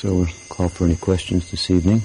So 0.00 0.14
we'll 0.14 0.28
call 0.48 0.70
for 0.70 0.86
any 0.86 0.96
questions 0.96 1.50
this 1.50 1.70
evening. 1.70 2.00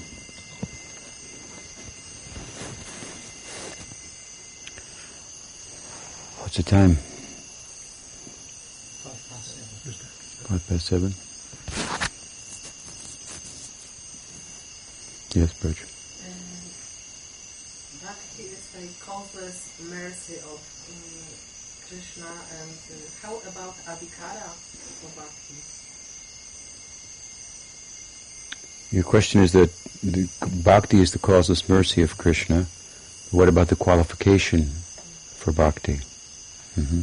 What's 6.43 6.57
the 6.57 6.63
time? 6.63 6.95
Five 8.99 9.15
past 9.31 9.47
seven. 9.47 9.95
Five 10.43 10.67
past 10.67 10.85
seven. 10.87 11.15
Yes, 15.31 15.53
Bridge. 15.53 15.87
Bhakti 18.03 18.43
is 18.43 18.65
the 18.75 18.91
causeless 19.05 19.71
mercy 19.89 20.35
of 20.39 20.59
um, 20.91 21.31
Krishna, 21.87 22.27
and 22.59 22.75
uh, 22.91 22.99
how 23.21 23.39
about 23.49 23.75
adhikara 23.87 24.51
for 24.99 25.15
Bhakti? 25.15 25.74
Your 28.95 29.03
question 29.03 29.41
is 29.41 29.51
that 29.51 29.75
the, 30.01 30.29
bhakti 30.63 31.01
is 31.01 31.11
the 31.11 31.19
causeless 31.19 31.67
mercy 31.67 32.01
of 32.01 32.17
Krishna. 32.17 32.67
What 33.29 33.49
about 33.49 33.67
the 33.67 33.75
qualification 33.75 34.67
for 35.35 35.51
bhakti? 35.51 35.99
hmm 36.75 37.01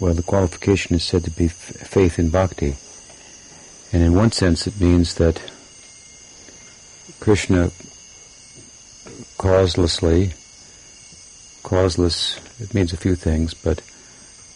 Well, 0.00 0.14
the 0.14 0.22
qualification 0.22 0.96
is 0.96 1.04
said 1.04 1.24
to 1.24 1.30
be 1.30 1.44
f- 1.44 1.52
faith 1.52 2.18
in 2.18 2.30
bhakti. 2.30 2.76
And 3.92 4.02
in 4.02 4.14
one 4.14 4.32
sense, 4.32 4.66
it 4.66 4.80
means 4.80 5.16
that 5.16 5.42
Krishna 7.20 7.70
causelessly, 9.36 10.32
causeless, 11.62 12.40
it 12.58 12.72
means 12.72 12.94
a 12.94 12.96
few 12.96 13.14
things, 13.14 13.52
but 13.52 13.82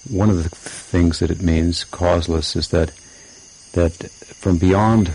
one 0.09 0.30
of 0.30 0.43
the 0.43 0.76
things 0.97 1.19
that 1.19 1.31
it 1.31 1.43
means, 1.43 1.85
causeless, 1.85 2.57
is 2.57 2.69
that 2.69 2.91
that 3.73 3.93
from 4.43 4.57
beyond 4.57 5.13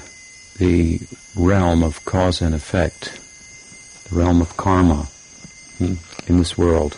the 0.60 1.00
realm 1.36 1.82
of 1.82 2.06
cause 2.06 2.40
and 2.40 2.54
effect, 2.54 3.20
the 4.08 4.16
realm 4.16 4.42
of 4.42 4.56
karma 4.58 5.08
hmm, 5.80 5.96
in 6.28 6.38
this 6.38 6.56
world, 6.56 6.96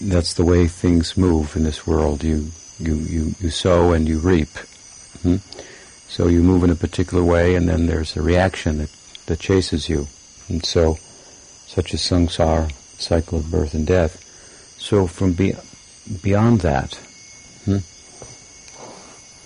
that's 0.00 0.32
the 0.32 0.44
way 0.52 0.66
things 0.66 1.18
move 1.18 1.54
in 1.54 1.64
this 1.64 1.86
world. 1.86 2.24
You 2.24 2.50
you 2.78 2.94
you, 2.94 3.34
you 3.38 3.50
sow 3.50 3.92
and 3.92 4.08
you 4.08 4.18
reap. 4.20 4.52
Hmm? 5.22 5.36
So 6.08 6.28
you 6.28 6.42
move 6.42 6.64
in 6.64 6.70
a 6.70 6.82
particular 6.86 7.22
way, 7.22 7.56
and 7.56 7.68
then 7.68 7.84
there's 7.84 8.16
a 8.16 8.22
reaction 8.22 8.78
that 8.78 8.92
that 9.26 9.38
chases 9.38 9.90
you, 9.90 10.08
and 10.48 10.64
so 10.64 10.96
such 11.66 11.92
as 11.92 12.00
samsara, 12.00 12.72
cycle 12.98 13.36
of 13.38 13.50
birth 13.50 13.74
and 13.74 13.86
death. 13.86 14.14
So 14.78 15.06
from 15.06 15.34
be, 15.34 15.52
beyond 16.22 16.60
that, 16.60 16.94
hmm, 17.64 17.78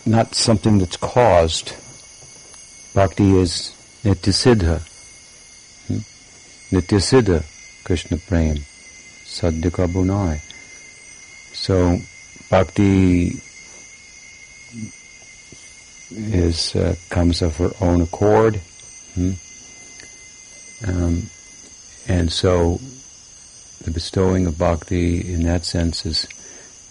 not 0.06 0.34
something 0.34 0.78
that's 0.78 0.96
caused. 0.96 1.74
Bhakti 2.94 3.36
is 3.38 3.74
nityasiddha. 4.04 4.80
Hmm? 5.88 6.76
Nityasiddha, 6.76 7.44
Krishna 7.84 8.18
Prem, 8.18 8.56
Saddhika 9.24 9.88
Bunai. 9.88 10.40
So 11.54 11.98
bhakti 12.50 13.40
is 16.10 16.76
uh, 16.76 16.94
comes 17.10 17.42
of 17.42 17.56
her 17.56 17.70
own 17.80 18.00
accord, 18.02 18.60
hmm? 19.14 19.32
um, 20.86 21.28
and 22.06 22.30
so 22.30 22.78
the 23.82 23.90
bestowing 23.90 24.46
of 24.46 24.58
bhakti 24.58 25.32
in 25.32 25.42
that 25.44 25.64
sense 25.64 26.06
is 26.06 26.28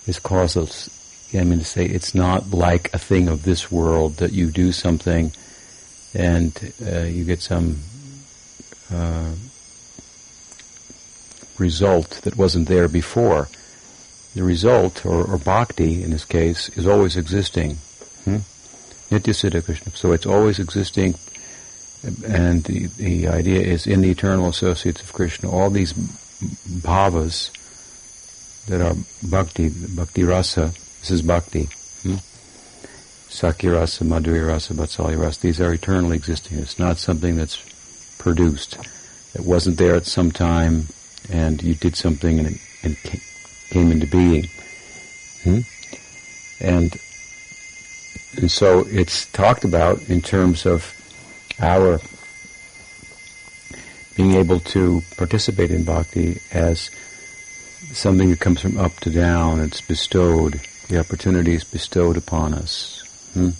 is 0.06 0.20
causeless. 0.20 0.90
I 1.34 1.44
mean 1.44 1.60
to 1.60 1.66
say 1.66 1.86
it's 1.86 2.14
not 2.14 2.52
like 2.52 2.94
a 2.94 3.00
thing 3.00 3.28
of 3.28 3.44
this 3.44 3.72
world 3.72 4.18
that 4.18 4.34
you 4.34 4.52
do 4.52 4.72
something 4.72 5.32
and 6.14 6.74
uh, 6.86 7.00
you 7.02 7.26
get 7.26 7.42
some 7.42 7.80
uh, 8.94 9.32
result 11.58 12.10
that 12.24 12.38
wasn't 12.38 12.68
there 12.68 12.88
before. 12.88 13.48
The 14.36 14.44
result, 14.44 15.06
or, 15.06 15.26
or 15.26 15.38
bhakti 15.38 16.04
in 16.04 16.12
this 16.12 16.26
case, 16.26 16.70
is 16.70 16.88
always 16.88 17.18
existing. 17.18 17.78
Hmm? 18.26 18.38
Nitya 19.12 19.64
Krishna. 19.64 19.92
So 19.96 20.12
it's 20.12 20.26
always 20.26 20.60
existing, 20.60 21.16
and 22.26 22.64
the, 22.64 22.88
the 22.98 23.28
idea 23.28 23.62
is 23.62 23.86
in 23.86 24.02
the 24.02 24.10
eternal 24.10 24.50
associates 24.50 25.02
of 25.02 25.14
Krishna, 25.14 25.52
all 25.52 25.70
these 25.70 25.94
bhavas 25.94 27.52
that 28.68 28.82
are 28.82 28.96
bhakti, 29.22 29.70
bhakti 29.70 30.24
rasa, 30.24 30.74
this 31.02 31.12
is 31.12 31.22
bhakti. 31.22 31.70
Hmm? 32.04 32.16
Sakhya 33.30 33.74
rasa, 33.74 34.04
madhurya 34.04 34.48
rasa, 34.48 34.74
rasa, 34.74 35.42
these 35.42 35.60
are 35.60 35.74
eternally 35.74 36.16
existing. 36.16 36.60
It's 36.60 36.80
not 36.80 36.98
something 36.98 37.36
that's 37.36 37.58
produced. 38.20 38.78
It 39.34 39.42
wasn't 39.42 39.78
there 39.78 39.96
at 39.96 40.06
some 40.06 40.32
time, 40.32 40.88
and 41.30 41.62
you 41.62 41.76
did 41.76 41.96
something 41.96 42.40
and 42.40 42.48
it, 42.50 42.62
and 42.84 42.98
came 43.70 43.92
into 43.92 44.08
being. 44.08 44.48
Hmm? 45.44 45.60
And 46.62 46.96
and 48.38 48.50
so 48.50 48.86
it's 48.90 49.26
talked 49.28 49.64
about 49.64 50.02
in 50.10 50.22
terms 50.22 50.66
of 50.66 50.94
our 51.60 52.00
being 54.16 54.34
able 54.34 54.60
to 54.60 55.02
participate 55.18 55.72
in 55.72 55.84
bhakti 55.84 56.40
as 56.52 56.90
something 57.94 58.30
that 58.30 58.40
comes 58.40 58.62
from 58.62 58.78
up 58.78 58.96
to 59.02 59.10
down. 59.10 59.60
It's 59.60 59.82
bestowed. 59.82 60.62
The 60.90 61.00
opportunity 61.00 61.56
is 61.56 61.64
bestowed 61.64 62.18
upon 62.18 62.54
us. 62.54 63.02
Hmm? 63.34 63.52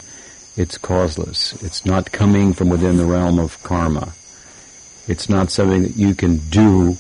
It's 0.56 0.78
causeless. 0.78 1.54
It's 1.64 1.86
not 1.86 2.12
coming 2.12 2.54
from 2.54 2.70
within 2.70 2.98
the 2.98 3.06
realm 3.06 3.40
of 3.40 3.62
karma. 3.64 4.14
It's 5.08 5.28
not 5.28 5.52
something 5.52 5.84
that 5.84 5.96
you 5.98 6.14
can 6.16 6.38
do, 6.50 6.98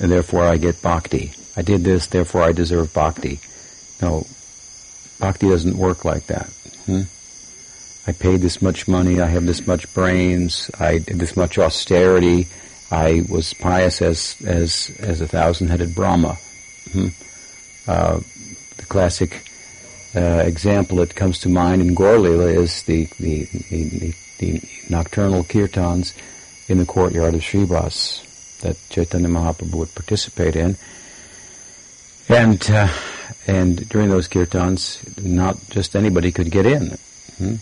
and 0.00 0.10
therefore 0.10 0.44
I 0.44 0.56
get 0.56 0.82
bhakti. 0.82 1.32
I 1.56 1.62
did 1.62 1.84
this, 1.84 2.06
therefore 2.06 2.42
I 2.42 2.52
deserve 2.52 2.92
bhakti. 2.92 3.40
No, 4.02 4.26
bhakti 5.18 5.48
doesn't 5.48 5.78
work 5.78 6.04
like 6.04 6.26
that. 6.26 6.48
Hmm? 6.86 7.02
I 8.06 8.12
paid 8.12 8.40
this 8.40 8.60
much 8.60 8.86
money, 8.86 9.20
I 9.20 9.26
have 9.26 9.46
this 9.46 9.66
much 9.66 9.92
brains, 9.94 10.70
I 10.78 10.98
did 10.98 11.18
this 11.18 11.36
much 11.36 11.58
austerity, 11.58 12.48
I 12.90 13.24
was 13.28 13.52
pious 13.54 14.00
as 14.00 14.36
as 14.44 14.96
as 15.00 15.20
a 15.20 15.26
thousand-headed 15.26 15.94
Brahma. 15.94 16.38
Hmm? 16.92 17.08
Uh, 17.86 18.20
the 18.76 18.86
classic 18.86 19.48
uh, 20.14 20.42
example 20.46 20.98
that 20.98 21.14
comes 21.14 21.38
to 21.40 21.48
mind 21.48 21.82
in 21.82 21.94
Gaur 21.94 22.26
is 22.48 22.82
the 22.84 23.08
the, 23.18 23.44
the, 23.44 23.88
the, 23.88 24.14
the 24.38 24.62
nocturnal 24.88 25.44
kirtans 25.44 26.14
in 26.68 26.78
the 26.78 26.86
courtyard 26.86 27.34
of 27.34 27.40
Srivas 27.40 28.22
that 28.60 28.76
Chaitanya 28.88 29.28
Mahaprabhu 29.28 29.74
would 29.74 29.94
participate 29.94 30.56
in. 30.56 30.76
And 32.28 32.70
uh, 32.70 32.88
and 33.46 33.88
during 33.88 34.08
those 34.10 34.28
kirtans, 34.28 35.00
not 35.22 35.56
just 35.70 35.94
anybody 35.94 36.32
could 36.32 36.50
get 36.50 36.66
in. 36.66 36.98
Hmm? 37.38 37.54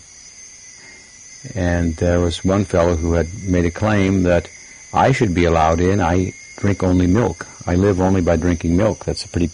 And 1.53 1.95
there 1.97 2.19
was 2.19 2.43
one 2.43 2.65
fellow 2.65 2.95
who 2.95 3.13
had 3.13 3.27
made 3.43 3.65
a 3.65 3.71
claim 3.71 4.23
that 4.23 4.49
I 4.95 5.11
should 5.11 5.35
be 5.35 5.43
allowed 5.43 5.81
in. 5.81 5.99
I 5.99 6.33
drink 6.55 6.81
only 6.81 7.05
milk. 7.05 7.45
I 7.67 7.75
live 7.75 7.99
only 7.99 8.21
by 8.21 8.37
drinking 8.37 8.77
milk. 8.77 9.03
That's 9.03 9.25
a 9.25 9.27
pretty 9.27 9.51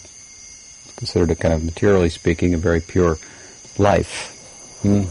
considered 0.96 1.32
a 1.32 1.34
kind 1.34 1.52
of 1.52 1.64
materially 1.64 2.08
speaking 2.08 2.54
a 2.54 2.58
very 2.58 2.80
pure 2.80 3.18
life. 3.76 4.38
Hmm? 4.82 5.02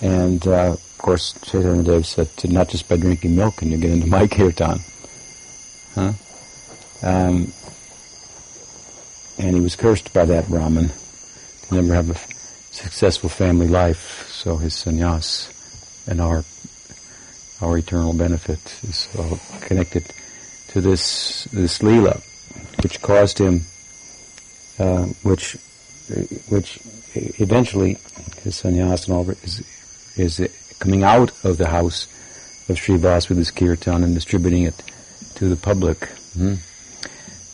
And 0.00 0.46
uh, 0.46 0.72
of 0.74 0.98
course, 0.98 1.34
Chaitanya 1.42 1.82
Dev 1.82 2.06
said, 2.06 2.28
not 2.44 2.68
just 2.68 2.88
by 2.88 2.96
drinking 2.96 3.34
milk 3.34 3.56
can 3.56 3.72
you 3.72 3.76
get 3.76 3.90
into 3.90 4.06
my 4.18 4.28
kirtan. 4.28 4.78
Huh? 5.96 6.12
Um, 7.02 7.52
and 9.38 9.56
he 9.56 9.60
was 9.60 9.74
cursed 9.74 10.12
by 10.12 10.24
that 10.26 10.48
Brahmin 10.48 10.92
to 11.62 11.74
never 11.74 11.92
have 11.92 12.10
a 12.10 12.14
f- 12.14 12.28
successful 12.70 13.28
family 13.28 13.66
life. 13.66 14.28
So 14.30 14.58
his 14.58 14.74
sannyas 14.74 15.52
and 16.06 16.20
our 16.20 16.44
our 17.60 17.78
eternal 17.78 18.12
benefit 18.12 18.60
is 18.82 19.08
all 19.18 19.38
connected 19.60 20.04
to 20.68 20.80
this 20.80 21.44
this 21.52 21.82
lila, 21.82 22.20
which 22.82 23.00
caused 23.00 23.38
him, 23.38 23.62
uh, 24.78 25.04
which 25.22 25.56
which 26.48 26.78
eventually 27.14 27.98
his 28.42 28.60
sannyas 28.60 29.06
and 29.06 29.14
all 29.14 29.30
is 29.30 29.62
is 30.16 30.76
coming 30.78 31.02
out 31.02 31.30
of 31.44 31.56
the 31.58 31.68
house 31.68 32.06
of 32.68 32.76
Srivas 32.76 33.28
with 33.28 33.38
his 33.38 33.50
kirtan 33.50 34.02
and 34.02 34.14
distributing 34.14 34.64
it 34.64 34.82
to 35.36 35.48
the 35.48 35.56
public 35.56 36.06
hmm, 36.34 36.54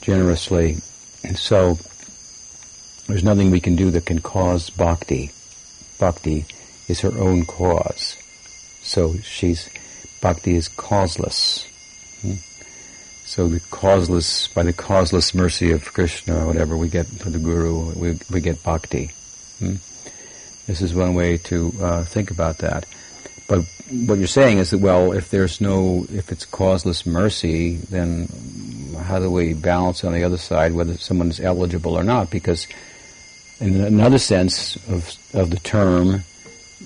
generously. 0.00 0.78
And 1.24 1.38
so 1.38 1.78
there's 3.06 3.24
nothing 3.24 3.50
we 3.50 3.60
can 3.60 3.76
do 3.76 3.90
that 3.90 4.06
can 4.06 4.20
cause 4.20 4.70
bhakti. 4.70 5.30
Bhakti 5.98 6.46
is 6.88 7.00
her 7.00 7.16
own 7.18 7.44
cause. 7.44 8.16
So 8.82 9.16
she's 9.18 9.68
bhakti 10.20 10.56
is 10.56 10.68
causeless. 10.68 11.66
Hmm? 12.22 12.34
So 13.24 13.48
the 13.48 13.60
causeless, 13.70 14.48
by 14.48 14.64
the 14.64 14.72
causeless 14.72 15.34
mercy 15.34 15.70
of 15.70 15.92
Krishna 15.92 16.42
or 16.42 16.46
whatever, 16.46 16.76
we 16.76 16.88
get 16.88 17.06
for 17.06 17.30
the 17.30 17.38
Guru, 17.38 17.92
we, 17.92 18.18
we 18.30 18.40
get 18.40 18.62
bhakti. 18.62 19.12
Hmm? 19.58 19.76
This 20.66 20.82
is 20.82 20.94
one 20.94 21.14
way 21.14 21.36
to 21.38 21.72
uh, 21.80 22.04
think 22.04 22.30
about 22.30 22.58
that. 22.58 22.86
But 23.48 23.64
what 23.90 24.18
you're 24.18 24.28
saying 24.28 24.58
is 24.58 24.70
that, 24.70 24.78
well, 24.78 25.12
if 25.12 25.30
there's 25.30 25.60
no, 25.60 26.06
if 26.12 26.30
it's 26.30 26.44
causeless 26.44 27.04
mercy, 27.04 27.76
then 27.76 28.28
how 29.04 29.18
do 29.18 29.30
we 29.30 29.54
balance 29.54 30.04
on 30.04 30.12
the 30.12 30.22
other 30.22 30.38
side 30.38 30.72
whether 30.72 30.96
someone 30.96 31.30
is 31.30 31.40
eligible 31.40 31.98
or 31.98 32.04
not? 32.04 32.30
Because 32.30 32.68
in 33.58 33.80
another 33.80 34.18
sense 34.18 34.76
of, 34.88 35.16
of 35.34 35.50
the 35.50 35.58
term, 35.58 36.22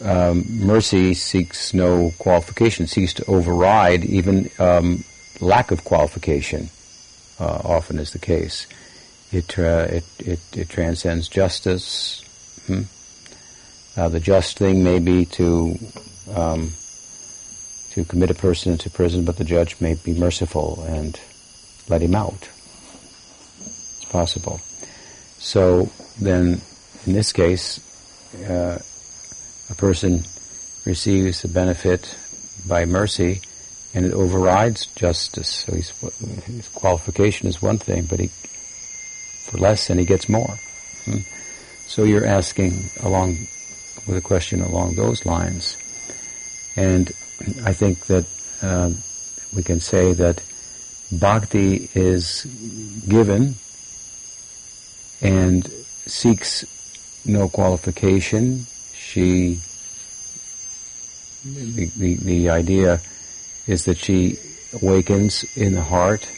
um, 0.03 0.45
mercy 0.49 1.15
seeks 1.15 1.73
no 1.73 2.13
qualification, 2.19 2.87
seeks 2.87 3.15
to 3.15 3.25
override 3.27 4.05
even 4.05 4.51
um, 4.59 5.05
lack 5.41 5.71
of 5.71 5.85
qualification. 5.85 6.71
Uh, 7.39 7.61
often 7.65 7.99
is 7.99 8.13
the 8.13 8.19
case. 8.19 8.67
It, 9.33 9.59
uh, 9.59 9.87
it, 9.91 10.05
it, 10.19 10.41
it 10.57 10.69
transcends 10.69 11.29
justice. 11.29 12.23
Hmm? 12.67 12.83
Uh, 13.97 14.09
the 14.09 14.21
just 14.21 14.59
thing 14.59 14.83
may 14.83 14.99
be 14.99 15.25
to 15.27 15.79
um, 16.35 16.73
to 17.91 18.05
commit 18.05 18.31
a 18.31 18.35
person 18.35 18.73
into 18.73 18.91
prison, 18.91 19.25
but 19.25 19.37
the 19.37 19.45
judge 19.45 19.81
may 19.81 19.95
be 19.95 20.15
merciful 20.15 20.83
and 20.89 21.21
let 21.89 22.03
him 22.03 22.15
out. 22.15 22.49
It's 23.67 24.05
possible. 24.07 24.61
So 25.39 25.89
then, 26.21 26.61
in 27.07 27.13
this 27.13 27.33
case, 27.33 27.79
uh, 28.49 28.79
a 29.71 29.75
person 29.75 30.25
receives 30.85 31.43
the 31.43 31.49
benefit 31.49 32.17
by 32.67 32.85
mercy, 32.85 33.41
and 33.95 34.05
it 34.05 34.13
overrides 34.13 34.87
justice. 34.87 35.49
So 35.49 35.73
his 35.73 36.69
qualification 36.75 37.49
is 37.49 37.63
one 37.63 37.79
thing, 37.79 38.05
but 38.05 38.21
he 38.21 38.31
for 39.45 39.59
less, 39.59 39.91
and 39.91 40.01
he 40.01 40.07
gets 40.07 40.29
more. 40.29 40.59
Hmm? 41.05 41.19
So 41.87 42.05
you're 42.05 42.25
asking 42.25 42.91
along 43.01 43.47
with 44.07 44.17
a 44.17 44.21
question 44.21 44.63
along 44.63 44.95
those 44.95 45.27
lines. 45.27 45.77
And 46.77 47.13
I 47.65 47.73
think 47.73 48.07
that 48.07 48.25
uh, 48.63 48.91
we 49.55 49.63
can 49.63 49.81
say 49.81 50.13
that 50.15 50.43
bhakti 51.13 51.89
is 51.95 52.45
given 53.07 53.57
and 55.21 55.71
seeks 56.07 56.65
no 57.25 57.49
qualification. 57.49 58.67
She, 59.05 59.61
the, 61.45 61.87
the, 61.97 62.15
the 62.17 62.49
idea 62.49 63.01
is 63.67 63.85
that 63.85 63.99
she 63.99 64.39
awakens 64.73 65.45
in 65.55 65.75
the 65.75 65.83
heart 65.83 66.29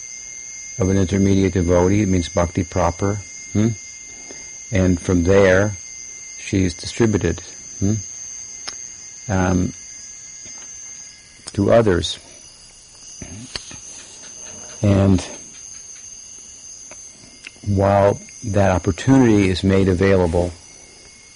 of 0.79 0.91
an 0.91 0.97
intermediate 0.97 1.55
devotee. 1.55 2.03
It 2.03 2.09
means 2.09 2.29
bhakti 2.29 2.65
proper. 2.65 3.21
Hmm? 3.53 3.69
And 4.71 5.01
from 5.01 5.23
there, 5.25 5.79
she 6.39 6.65
is 6.65 6.75
distributed. 6.75 7.41
Hmm? 7.79 7.95
Um, 9.29 9.73
to 11.55 11.73
others. 11.73 12.19
And 14.83 15.21
while 17.67 18.21
that 18.45 18.71
opportunity 18.71 19.49
is 19.49 19.65
made 19.65 19.89
available, 19.89 20.53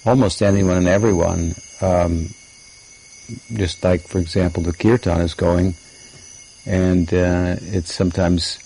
almost 0.05 0.41
anyone 0.41 0.77
and 0.77 0.87
everyone, 0.87 1.55
um, 1.81 2.27
just 3.53 3.83
like, 3.83 4.01
for 4.01 4.19
example, 4.19 4.63
the 4.63 4.73
kirtan 4.73 5.21
is 5.21 5.33
going, 5.33 5.75
and 6.65 7.13
uh, 7.13 7.55
it's 7.61 7.93
sometimes 7.93 8.59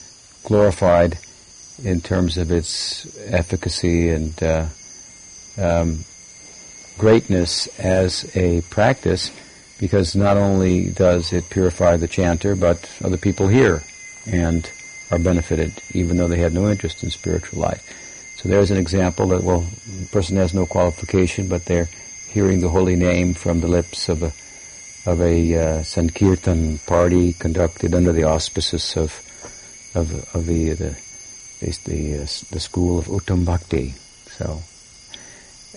glorified 0.43 1.17
in 1.83 2.01
terms 2.01 2.37
of 2.37 2.51
its 2.51 3.17
efficacy 3.27 4.09
and 4.09 4.41
uh, 4.41 4.65
um, 5.57 6.03
greatness 6.97 7.67
as 7.79 8.35
a 8.35 8.61
practice 8.69 9.31
because 9.79 10.15
not 10.15 10.37
only 10.37 10.89
does 10.91 11.33
it 11.33 11.49
purify 11.49 11.97
the 11.97 12.07
chanter, 12.07 12.55
but 12.55 12.89
other 13.03 13.17
people 13.17 13.47
hear 13.47 13.83
and 14.25 14.71
are 15.11 15.19
benefited, 15.19 15.73
even 15.91 16.17
though 16.17 16.27
they 16.27 16.39
had 16.39 16.53
no 16.53 16.69
interest 16.69 17.03
in 17.03 17.11
spiritual 17.11 17.59
life. 17.59 17.83
So 18.45 18.49
there's 18.49 18.69
an 18.69 18.77
example 18.77 19.29
that, 19.29 19.41
well, 19.41 19.65
the 19.87 20.05
person 20.11 20.37
has 20.37 20.53
no 20.53 20.67
qualification, 20.67 21.47
but 21.47 21.65
they're 21.65 21.89
hearing 22.29 22.59
the 22.59 22.69
holy 22.69 22.95
name 22.95 23.33
from 23.33 23.59
the 23.59 23.67
lips 23.67 24.07
of 24.07 24.21
a 24.21 24.31
of 25.09 25.19
a 25.19 25.55
uh, 25.55 25.81
Sankirtan 25.81 26.77
party 26.85 27.33
conducted 27.33 27.95
under 27.95 28.13
the 28.13 28.25
auspices 28.25 28.95
of 28.97 29.19
of, 29.95 30.13
of 30.35 30.45
the 30.45 30.73
the 30.73 30.95
the, 31.85 32.13
uh, 32.13 32.27
the 32.51 32.59
school 32.59 32.99
of 32.99 33.07
Uttam 33.07 33.45
Bhakti. 33.45 33.95
So, 34.27 34.61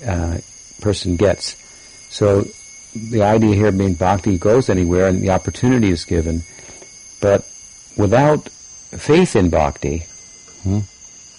uh, 0.06 0.36
person 0.82 1.16
gets. 1.16 1.56
So 2.10 2.44
the 2.94 3.22
idea 3.22 3.54
here 3.54 3.72
being 3.72 3.94
bhakti 3.94 4.36
goes 4.36 4.68
anywhere 4.68 5.08
and 5.08 5.22
the 5.22 5.30
opportunity 5.30 5.88
is 5.88 6.04
given. 6.04 6.42
But 7.22 7.48
without 7.96 8.50
faith 8.50 9.36
in 9.36 9.48
bhakti, 9.48 10.04
hmm, 10.64 10.80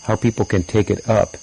how 0.10 0.16
people 0.16 0.44
can 0.44 0.64
take 0.64 0.90
it 0.90 1.08
up 1.08 1.38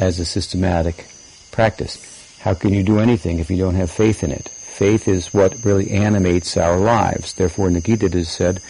as 0.00 0.18
a 0.18 0.24
systematic 0.24 1.06
practice. 1.52 1.94
How 2.40 2.54
can 2.54 2.74
you 2.74 2.82
do 2.82 2.98
anything 2.98 3.38
if 3.38 3.48
you 3.48 3.56
don't 3.56 3.76
have 3.76 3.88
faith 3.88 4.24
in 4.24 4.32
it? 4.32 4.48
Faith 4.48 5.06
is 5.06 5.32
what 5.32 5.64
really 5.64 5.92
animates 5.92 6.56
our 6.56 6.76
lives. 6.76 7.34
Therefore, 7.34 7.68
in 7.68 7.74
the 7.74 7.80
Gita 7.80 8.06
it 8.06 8.16
is 8.16 8.28
said 8.28 8.60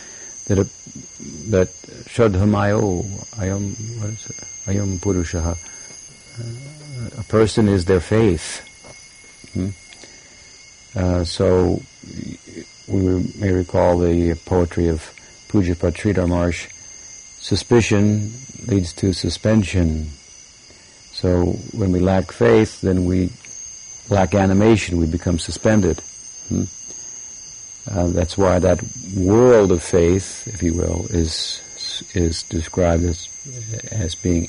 that 0.45 0.59
a, 0.59 0.65
that 1.49 1.69
Shraddhamayo, 2.05 3.07
ayam, 3.41 3.73
what 3.99 4.11
is 4.11 4.27
it? 4.29 4.37
Ayam 4.67 5.01
Purusha, 5.01 5.57
a 7.19 7.25
person 7.25 7.67
is 7.67 7.87
their 7.87 8.01
faith. 8.01 8.61
Hmm? 9.55 9.71
Uh, 10.95 11.25
so 11.25 11.81
we 12.87 13.25
may 13.39 13.53
recall 13.53 13.97
the 13.97 14.35
poetry 14.45 14.89
of 14.89 15.01
Pujyapad 15.49 15.95
Sridhar 15.97 16.29
Maharaj, 16.29 16.67
suspicion 17.39 18.35
leads 18.67 18.93
to 18.95 19.13
suspension. 19.13 20.07
So 21.13 21.53
when 21.73 21.93
we 21.93 22.01
lack 22.01 22.33
faith, 22.33 22.81
then 22.81 23.05
we 23.05 23.31
lack 24.09 24.35
animation, 24.35 24.99
we 24.99 25.07
become 25.07 25.39
suspended. 25.39 26.01
Hmm? 26.49 26.65
Uh, 27.91 28.09
that's 28.09 28.37
why 28.37 28.59
that 28.59 28.81
world 29.17 29.73
of 29.73 29.83
faith, 29.83 30.47
if 30.47 30.63
you 30.63 30.75
will, 30.75 31.07
is 31.11 31.61
is 32.15 32.43
described 32.45 33.05
as 33.05 33.29
as 33.91 34.15
being 34.15 34.49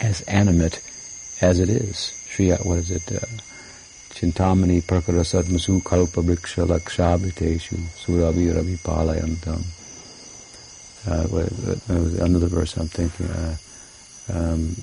as 0.00 0.20
animate 0.22 0.80
as 1.40 1.60
it 1.60 1.68
is. 1.68 2.12
Shriya, 2.28 2.64
what 2.64 2.78
is 2.78 2.90
it? 2.90 3.10
Uh, 3.12 3.20
Chintamani 4.10 4.82
Prakarasatmasu 4.82 5.84
Kalpa 5.84 6.20
Vriksha 6.20 6.66
Lakshabhiteshu 6.66 7.76
Suravi 7.96 8.54
Ravi 8.54 8.76
Palayantam. 8.76 9.64
Uh, 11.08 11.26
another 12.24 12.46
verse 12.46 12.76
I'm 12.76 12.88
thinking. 12.88 13.26
Uh, 13.26 13.56
um, 14.32 14.76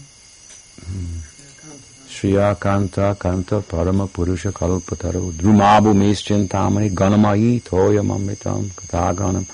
Shriya 2.07 2.57
Kanta 2.57 3.15
Kanta 3.15 3.61
Parama 3.61 4.11
Purusha 4.11 4.51
Kalpataru 4.51 5.31
Drumabu 5.31 5.93
Mischintamani 5.93 6.89
Ganamayi 6.89 7.61
Toyam 7.61 8.07
Amritam 8.07 8.65
Kathaganam. 8.69 9.47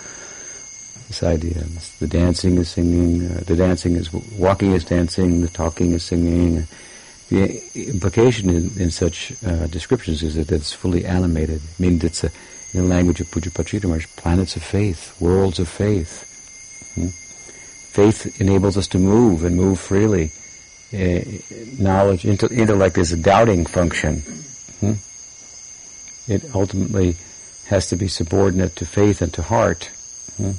This 1.07 1.21
idea, 1.21 1.63
the 1.99 2.07
dancing 2.07 2.57
is 2.57 2.69
singing, 2.69 3.29
uh, 3.29 3.43
the 3.45 3.55
dancing 3.55 3.95
is, 3.95 4.11
walking 4.11 4.71
is 4.71 4.83
dancing, 4.83 5.41
the 5.41 5.49
talking 5.49 5.91
is 5.91 6.03
singing, 6.03 6.65
the 7.29 7.61
implication 7.75 8.49
in, 8.49 8.71
in 8.79 8.89
such 8.89 9.31
uh, 9.45 9.67
descriptions 9.67 10.23
is 10.23 10.33
that 10.33 10.51
it's 10.51 10.73
fully 10.73 11.05
animated. 11.05 11.61
I 11.61 11.81
mean, 11.81 11.99
it's 12.03 12.23
a, 12.23 12.31
in 12.73 12.83
the 12.83 12.87
language 12.87 13.21
of 13.21 13.27
Pujapachita 13.27 13.83
Maharaj, 13.83 14.07
planets 14.15 14.55
of 14.55 14.63
faith, 14.63 15.15
worlds 15.21 15.59
of 15.59 15.69
faith. 15.69 16.31
Hmm? 16.95 17.07
Faith 17.07 18.41
enables 18.41 18.77
us 18.77 18.87
to 18.87 18.99
move 18.99 19.45
and 19.45 19.55
move 19.55 19.79
freely. 19.79 20.31
Uh, 20.93 21.21
knowledge, 21.77 22.25
intellect 22.25 22.97
is 22.97 23.13
a 23.13 23.17
doubting 23.17 23.65
function. 23.65 24.21
Hmm? 24.79 24.93
It 26.27 26.43
ultimately 26.53 27.17
has 27.67 27.87
to 27.87 27.95
be 27.95 28.07
subordinate 28.07 28.75
to 28.77 28.85
faith 28.85 29.21
and 29.21 29.33
to 29.33 29.41
heart 29.41 29.89
hmm? 30.37 30.51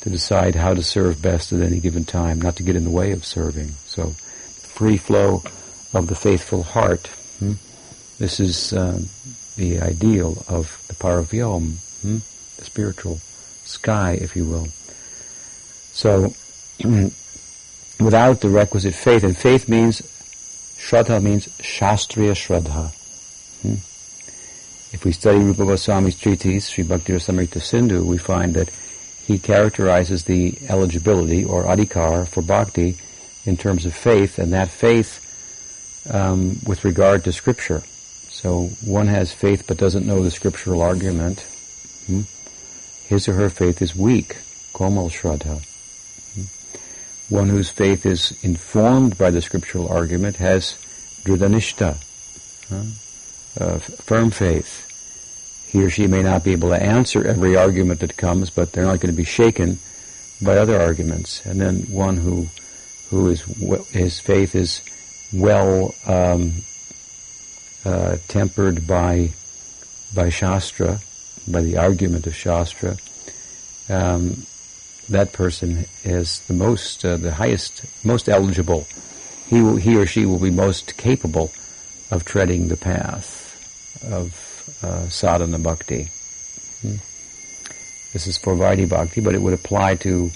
to 0.00 0.10
decide 0.10 0.54
how 0.54 0.74
to 0.74 0.82
serve 0.82 1.22
best 1.22 1.52
at 1.52 1.60
any 1.60 1.80
given 1.80 2.04
time, 2.04 2.40
not 2.40 2.56
to 2.56 2.62
get 2.62 2.76
in 2.76 2.84
the 2.84 2.90
way 2.90 3.12
of 3.12 3.24
serving. 3.24 3.70
So 3.86 4.10
free 4.10 4.96
flow 4.96 5.42
of 5.94 6.06
the 6.08 6.14
faithful 6.14 6.62
heart. 6.62 7.06
Hmm? 7.38 7.54
This 8.18 8.40
is 8.40 8.72
uh, 8.72 9.00
the 9.56 9.80
ideal 9.80 10.44
of 10.48 10.82
the 10.88 10.94
Paravyom, 10.94 11.76
hmm? 12.02 12.18
the 12.56 12.64
spiritual 12.64 13.20
sky, 13.64 14.18
if 14.20 14.36
you 14.36 14.44
will. 14.44 14.68
So, 15.96 16.34
without 17.98 18.42
the 18.42 18.50
requisite 18.50 18.94
faith, 18.94 19.24
and 19.24 19.34
faith 19.34 19.66
means, 19.66 20.02
Shraddha 20.76 21.22
means 21.22 21.46
Shastriya 21.56 22.32
Shraddha. 22.32 22.92
Hmm? 23.62 23.76
If 24.92 25.06
we 25.06 25.12
study 25.12 25.38
Rupa 25.38 25.64
Goswami's 25.64 26.16
treatise, 26.16 26.68
Sri 26.68 26.84
Bhakti 26.84 27.14
Rasamrita 27.14 27.62
Sindhu, 27.62 28.04
we 28.04 28.18
find 28.18 28.52
that 28.52 28.68
he 29.24 29.38
characterizes 29.38 30.24
the 30.24 30.58
eligibility 30.68 31.46
or 31.46 31.64
adhikar 31.64 32.28
for 32.28 32.42
bhakti 32.42 32.98
in 33.46 33.56
terms 33.56 33.86
of 33.86 33.94
faith, 33.94 34.38
and 34.38 34.52
that 34.52 34.68
faith 34.68 35.24
um, 36.10 36.58
with 36.66 36.84
regard 36.84 37.24
to 37.24 37.32
scripture. 37.32 37.82
So 38.28 38.66
one 38.84 39.06
has 39.06 39.32
faith 39.32 39.64
but 39.66 39.78
doesn't 39.78 40.06
know 40.06 40.22
the 40.22 40.30
scriptural 40.30 40.82
argument. 40.82 41.40
Hmm? 42.06 42.22
His 43.06 43.28
or 43.28 43.32
her 43.32 43.48
faith 43.48 43.80
is 43.80 43.96
weak, 43.96 44.36
komal 44.74 45.08
shraddha. 45.08 45.64
One 47.28 47.48
whose 47.48 47.68
faith 47.70 48.06
is 48.06 48.36
informed 48.42 49.18
by 49.18 49.30
the 49.30 49.42
scriptural 49.42 49.88
argument 49.88 50.36
has 50.36 50.78
dridhanishta, 51.24 51.96
uh, 53.60 53.78
firm 53.78 54.30
faith. 54.30 54.82
He 55.66 55.82
or 55.82 55.90
she 55.90 56.06
may 56.06 56.22
not 56.22 56.44
be 56.44 56.52
able 56.52 56.68
to 56.68 56.80
answer 56.80 57.26
every 57.26 57.56
argument 57.56 58.00
that 58.00 58.16
comes, 58.16 58.50
but 58.50 58.72
they're 58.72 58.84
not 58.84 59.00
going 59.00 59.12
to 59.12 59.16
be 59.16 59.24
shaken 59.24 59.80
by 60.40 60.56
other 60.56 60.80
arguments. 60.80 61.44
And 61.44 61.60
then 61.60 61.82
one 61.90 62.16
who 62.16 62.48
who 63.10 63.28
is 63.28 63.42
his 63.90 64.20
faith 64.20 64.54
is 64.54 64.80
well 65.32 65.94
um, 66.06 66.62
uh, 67.84 68.18
tempered 68.28 68.86
by 68.86 69.32
by 70.14 70.28
Shastra, 70.28 71.00
by 71.48 71.62
the 71.62 71.76
argument 71.76 72.26
of 72.26 72.34
Shastra. 72.34 72.96
Um, 73.88 74.46
that 75.08 75.32
person 75.32 75.86
is 76.04 76.40
the 76.40 76.54
most, 76.54 77.04
uh, 77.04 77.16
the 77.16 77.32
highest, 77.32 77.84
most 78.04 78.28
eligible. 78.28 78.86
He 79.46 79.62
will, 79.62 79.76
he 79.76 79.96
or 79.96 80.06
she 80.06 80.26
will 80.26 80.38
be 80.38 80.50
most 80.50 80.96
capable 80.96 81.52
of 82.10 82.24
treading 82.24 82.68
the 82.68 82.76
path 82.76 83.44
of 84.04 84.78
uh, 84.82 85.08
sadhana 85.08 85.58
bhakti. 85.58 86.10
Hmm. 86.82 86.96
This 88.12 88.26
is 88.26 88.38
for 88.38 88.54
Vaidhi 88.54 88.88
bhakti, 88.88 89.20
but 89.20 89.34
it 89.34 89.42
would 89.42 89.54
apply 89.54 89.96
to, 89.96 90.30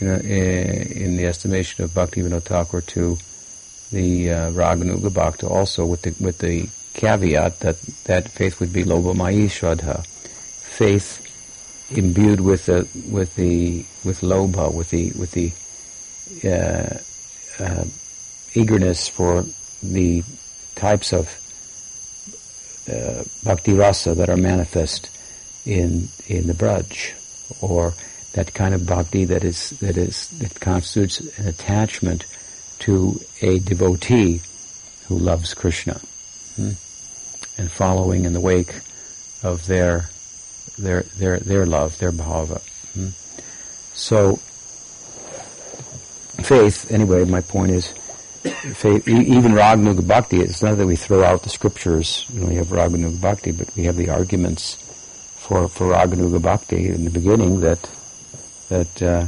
you 0.00 0.06
know, 0.06 0.16
in 0.16 1.16
the 1.16 1.26
estimation 1.26 1.84
of 1.84 1.92
Bhakti 1.92 2.22
Vinod 2.22 2.44
Thakur, 2.44 2.80
to 2.82 3.18
the 3.90 4.30
uh, 4.30 4.50
Raganuga 4.52 5.12
Bhakta 5.12 5.48
also 5.48 5.84
with 5.84 6.02
the, 6.02 6.14
with 6.24 6.38
the 6.38 6.68
caveat 6.94 7.60
that 7.60 7.80
that 8.04 8.28
faith 8.28 8.60
would 8.60 8.72
be 8.72 8.84
Lobhamayi 8.84 9.46
Shraddha. 9.46 10.06
Faith 10.06 11.20
imbued 11.90 12.40
with 12.40 12.66
the, 12.66 12.88
with 13.10 13.34
the, 13.36 13.84
with 14.04 14.20
Lobha, 14.20 14.72
with 14.72 14.90
the, 14.90 15.12
with 15.12 15.32
the, 15.32 15.52
uh, 16.48 16.98
uh, 17.58 17.84
eagerness 18.54 19.08
for 19.08 19.44
the 19.82 20.22
types 20.74 21.12
of 21.12 21.36
uh, 22.90 23.22
bhakti 23.42 23.72
rasa 23.72 24.14
that 24.14 24.28
are 24.28 24.36
manifest 24.36 25.10
in 25.66 26.08
in 26.26 26.46
the 26.46 26.54
braj, 26.54 27.12
or 27.60 27.94
that 28.32 28.54
kind 28.54 28.74
of 28.74 28.86
bhakti 28.86 29.24
that 29.24 29.44
is 29.44 29.70
that 29.80 29.96
is 29.96 30.28
that 30.38 30.58
constitutes 30.60 31.20
an 31.38 31.46
attachment 31.46 32.24
to 32.78 33.20
a 33.42 33.58
devotee 33.58 34.40
who 35.06 35.18
loves 35.18 35.54
Krishna 35.54 36.00
hmm? 36.56 36.70
and 37.58 37.70
following 37.70 38.24
in 38.24 38.32
the 38.32 38.40
wake 38.40 38.80
of 39.42 39.66
their 39.66 40.08
their 40.82 41.02
their 41.02 41.38
their 41.38 41.66
love, 41.66 41.98
their 41.98 42.12
bhava. 42.12 42.60
Hmm? 42.94 43.08
So 43.94 44.36
faith, 46.42 46.90
anyway, 46.90 47.24
my 47.24 47.40
point 47.40 47.72
is 47.72 47.92
faith, 48.74 49.06
even 49.06 49.52
Raganuga 49.52 50.06
Bhakti, 50.06 50.40
it's 50.40 50.62
not 50.62 50.78
that 50.78 50.86
we 50.86 50.96
throw 50.96 51.22
out 51.22 51.42
the 51.42 51.50
scriptures, 51.50 52.24
we 52.32 52.54
have 52.54 52.68
Raganuga 52.68 53.20
Bhakti, 53.20 53.52
but 53.52 53.74
we 53.76 53.84
have 53.84 53.96
the 53.96 54.08
arguments 54.10 54.74
for, 55.36 55.68
for 55.68 55.92
Raganuga 55.92 56.40
Bhakti 56.40 56.88
in 56.88 57.04
the 57.04 57.10
beginning 57.10 57.60
that 57.60 57.90
that 58.68 59.02
uh, 59.02 59.26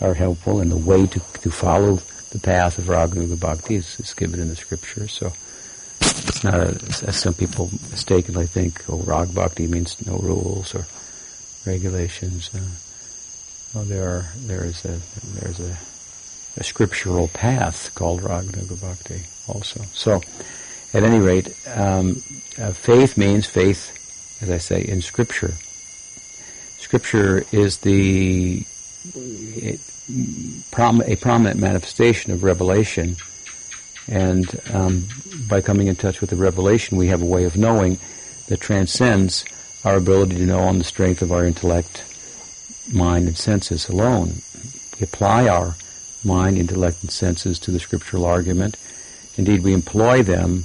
are 0.00 0.14
helpful 0.14 0.60
and 0.60 0.70
the 0.70 0.76
way 0.76 1.06
to, 1.06 1.20
to 1.40 1.50
follow 1.50 1.98
the 2.30 2.38
path 2.38 2.78
of 2.78 2.84
Raganuga 2.84 3.40
Bhakti 3.40 3.76
is, 3.76 3.98
is 3.98 4.14
given 4.14 4.40
in 4.40 4.48
the 4.48 4.56
scriptures. 4.56 5.12
So 5.12 5.32
it's 6.26 6.44
not 6.44 6.54
a, 6.54 6.68
as 7.06 7.16
some 7.16 7.34
people 7.34 7.70
mistakenly 7.90 8.46
think, 8.46 8.82
oh, 8.88 8.98
Rag 8.98 9.34
Bhakti 9.34 9.66
means 9.66 10.04
no 10.06 10.16
rules 10.18 10.74
or 10.74 10.86
regulations. 11.66 12.50
Uh, 12.54 12.60
well, 13.74 13.84
there 13.84 14.08
are 14.08 14.26
there 14.36 14.64
is 14.64 14.84
a 14.84 14.98
there's 15.38 15.60
a, 15.60 15.76
a 16.56 16.64
scriptural 16.64 17.28
path 17.28 17.94
called 17.94 18.22
Raganuga 18.22 18.80
Bhakti 18.80 19.22
also. 19.46 19.84
So, 19.94 20.22
at 20.94 21.02
any 21.02 21.18
rate, 21.18 21.54
um, 21.66 22.22
uh, 22.58 22.72
faith 22.72 23.16
means 23.16 23.46
faith, 23.46 23.92
as 24.40 24.50
I 24.50 24.58
say, 24.58 24.82
in 24.82 25.02
Scripture. 25.02 25.54
Scripture 26.78 27.44
is 27.52 27.78
the 27.78 28.64
it, 29.14 29.80
prom- 30.70 31.02
a 31.02 31.16
prominent 31.16 31.60
manifestation 31.60 32.32
of 32.32 32.42
revelation. 32.42 33.16
And 34.08 34.60
um, 34.72 35.06
by 35.48 35.60
coming 35.60 35.86
in 35.86 35.96
touch 35.96 36.20
with 36.20 36.30
the 36.30 36.36
revelation, 36.36 36.96
we 36.96 37.08
have 37.08 37.22
a 37.22 37.26
way 37.26 37.44
of 37.44 37.56
knowing 37.56 37.98
that 38.46 38.60
transcends 38.60 39.44
our 39.84 39.96
ability 39.96 40.36
to 40.36 40.46
know 40.46 40.60
on 40.60 40.78
the 40.78 40.84
strength 40.84 41.22
of 41.22 41.30
our 41.30 41.44
intellect, 41.44 42.04
mind, 42.90 43.28
and 43.28 43.36
senses 43.36 43.88
alone. 43.88 44.42
We 44.98 45.04
apply 45.04 45.46
our 45.48 45.76
mind, 46.24 46.58
intellect, 46.58 47.02
and 47.02 47.10
senses 47.10 47.58
to 47.60 47.70
the 47.70 47.80
scriptural 47.80 48.24
argument. 48.24 48.76
Indeed, 49.36 49.62
we 49.62 49.72
employ 49.72 50.22
them 50.22 50.64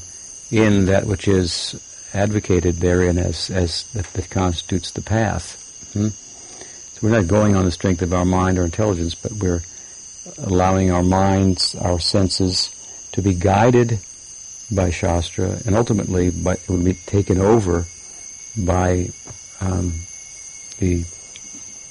in 0.49 0.85
that 0.85 1.05
which 1.05 1.27
is 1.27 1.75
advocated 2.13 2.77
therein 2.77 3.17
as, 3.17 3.49
as 3.49 3.83
that, 3.93 4.05
that 4.13 4.29
constitutes 4.29 4.91
the 4.91 5.01
path. 5.01 5.59
Hmm? 5.93 6.09
We're 7.01 7.11
not 7.11 7.27
going 7.27 7.55
on 7.57 7.65
the 7.65 7.71
strength 7.71 8.01
of 8.01 8.13
our 8.13 8.23
mind 8.23 8.57
or 8.57 8.63
intelligence, 8.63 9.13
but 9.13 9.33
we're 9.33 9.63
allowing 10.37 10.89
our 10.89 11.03
minds, 11.03 11.75
our 11.75 11.99
senses 11.99 12.72
to 13.13 13.21
be 13.21 13.33
guided 13.33 13.99
by 14.71 14.89
Shastra 14.89 15.59
and 15.65 15.75
ultimately 15.75 16.29
by, 16.29 16.57
will 16.67 16.83
be 16.83 16.93
taken 16.93 17.39
over 17.39 17.85
by 18.57 19.09
um, 19.61 20.01
the 20.79 21.05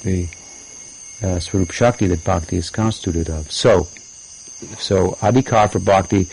the 0.02 0.28
uh, 1.22 1.38
Swarup 1.38 1.70
Shakti 1.70 2.06
that 2.08 2.24
Bhakti 2.24 2.56
is 2.56 2.70
constituted 2.70 3.30
of. 3.30 3.50
So, 3.50 3.88
so 4.78 5.12
Adhikar 5.20 5.70
for 5.70 5.78
Bhakti 5.78 6.28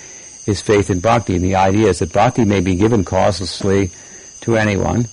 is 0.45 0.61
faith 0.61 0.89
in 0.89 0.99
Bhakti, 0.99 1.35
and 1.35 1.43
the 1.43 1.55
idea 1.55 1.89
is 1.89 1.99
that 1.99 2.11
Bhakti 2.11 2.43
may 2.43 2.59
be 2.59 2.75
given 2.75 3.03
causelessly 3.03 3.91
to 4.41 4.57
anyone, 4.57 5.07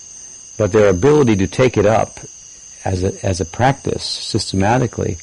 but 0.57 0.71
their 0.71 0.89
ability 0.89 1.35
to 1.35 1.47
take 1.47 1.77
it 1.77 1.85
up 1.85 2.19
as 2.83 3.03
a, 3.03 3.25
as 3.25 3.39
a 3.39 3.45
practice 3.45 4.03
systematically 4.03 5.17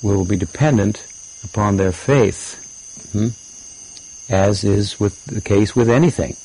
will 0.00 0.24
be 0.24 0.36
dependent 0.36 1.04
upon 1.42 1.76
their 1.76 1.92
faith, 1.92 2.58
hmm? 3.12 3.28
As 4.28 4.64
is 4.64 4.98
with 4.98 5.24
the 5.26 5.40
case 5.40 5.76
with 5.76 5.90
anything. 5.90 6.36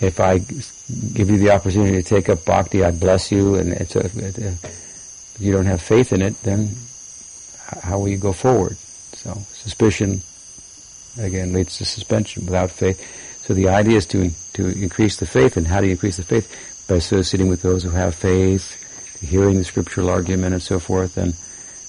If 0.00 0.20
I 0.20 0.38
give 0.38 1.30
you 1.30 1.38
the 1.38 1.50
opportunity 1.50 2.00
to 2.00 2.02
take 2.02 2.28
up 2.28 2.44
bhakti, 2.44 2.84
I 2.84 2.92
bless 2.92 3.32
you, 3.32 3.56
and 3.56 3.72
it's 3.72 3.96
a, 3.96 4.06
it, 4.06 4.38
uh, 4.38 4.68
you 5.40 5.52
don't 5.52 5.66
have 5.66 5.82
faith 5.82 6.12
in 6.12 6.22
it, 6.22 6.40
then 6.42 6.76
how 7.82 7.98
will 7.98 8.08
you 8.08 8.16
go 8.16 8.32
forward? 8.32 8.76
So 9.14 9.42
suspicion 9.54 10.22
again 11.18 11.52
leads 11.52 11.78
to 11.78 11.84
suspension 11.84 12.44
without 12.44 12.70
faith. 12.70 13.02
So 13.42 13.54
the 13.54 13.68
idea 13.68 13.96
is 13.96 14.06
to 14.06 14.30
to 14.54 14.68
increase 14.68 15.16
the 15.16 15.26
faith, 15.26 15.56
and 15.56 15.66
how 15.66 15.80
do 15.80 15.86
you 15.86 15.92
increase 15.92 16.16
the 16.16 16.24
faith? 16.24 16.48
by 16.88 16.96
associating 16.96 17.48
with 17.48 17.62
those 17.62 17.84
who 17.84 17.90
have 17.90 18.14
faith, 18.14 18.74
hearing 19.20 19.58
the 19.58 19.64
scriptural 19.64 20.08
argument 20.08 20.54
and 20.54 20.62
so 20.62 20.80
forth, 20.80 21.16
and 21.16 21.34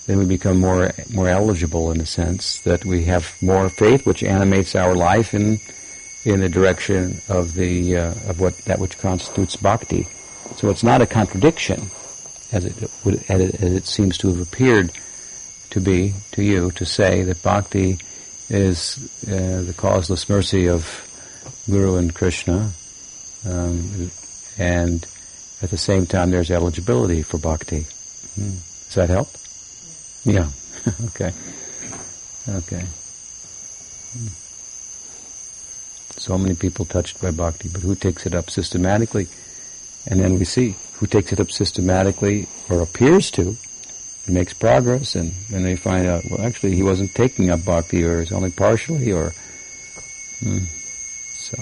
then 0.09 0.17
we 0.17 0.25
become 0.25 0.59
more 0.59 0.91
more 1.11 1.29
eligible 1.29 1.91
in 1.91 2.01
a 2.01 2.05
sense 2.05 2.61
that 2.61 2.83
we 2.83 3.03
have 3.03 3.39
more 3.43 3.69
faith, 3.69 4.07
which 4.07 4.23
animates 4.23 4.75
our 4.75 4.95
life 4.95 5.35
in 5.35 5.59
in 6.25 6.39
the 6.39 6.49
direction 6.49 7.21
of 7.29 7.53
the 7.53 7.95
uh, 7.95 8.13
of 8.27 8.39
what 8.39 8.57
that 8.65 8.79
which 8.79 8.97
constitutes 8.97 9.55
bhakti. 9.55 10.07
So 10.55 10.71
it's 10.71 10.83
not 10.83 11.03
a 11.03 11.05
contradiction, 11.05 11.91
as 12.51 12.65
it 12.65 12.89
would, 13.05 13.23
as 13.29 13.41
it 13.61 13.85
seems 13.85 14.17
to 14.17 14.29
have 14.29 14.41
appeared 14.41 14.91
to 15.69 15.79
be 15.79 16.15
to 16.31 16.41
you 16.41 16.71
to 16.71 16.87
say 16.87 17.21
that 17.21 17.43
bhakti 17.43 17.99
is 18.49 18.97
uh, 19.27 19.61
the 19.61 19.75
causeless 19.77 20.27
mercy 20.27 20.67
of 20.67 21.05
Guru 21.69 21.97
and 21.97 22.15
Krishna, 22.15 22.71
um, 23.45 24.09
and 24.57 25.05
at 25.61 25.69
the 25.69 25.77
same 25.77 26.07
time 26.07 26.31
there's 26.31 26.49
eligibility 26.49 27.21
for 27.21 27.37
bhakti. 27.37 27.85
Hmm. 28.33 28.55
Does 28.87 28.95
that 28.95 29.09
help? 29.09 29.29
Yeah. 30.29 30.49
okay. 31.05 31.33
Okay. 32.47 32.85
Hmm. 34.13 34.27
So 36.17 36.37
many 36.37 36.55
people 36.55 36.85
touched 36.85 37.21
by 37.21 37.31
bhakti, 37.31 37.69
but 37.69 37.81
who 37.81 37.95
takes 37.95 38.25
it 38.25 38.35
up 38.35 38.49
systematically? 38.49 39.27
And 40.07 40.19
then 40.19 40.37
we 40.37 40.45
see 40.45 40.75
who 40.93 41.07
takes 41.07 41.31
it 41.31 41.39
up 41.39 41.51
systematically 41.51 42.47
or 42.69 42.81
appears 42.81 43.31
to, 43.31 43.55
and 44.25 44.35
makes 44.35 44.53
progress, 44.53 45.15
and 45.15 45.31
then 45.49 45.63
they 45.63 45.75
find 45.75 46.07
out, 46.07 46.23
well, 46.29 46.41
actually, 46.41 46.75
he 46.75 46.83
wasn't 46.83 47.13
taking 47.15 47.49
up 47.49 47.63
bhakti, 47.65 48.03
or 48.03 48.21
it's 48.21 48.31
only 48.31 48.51
partially, 48.51 49.11
or 49.11 49.33
hmm. 50.39 50.65
so. 51.33 51.57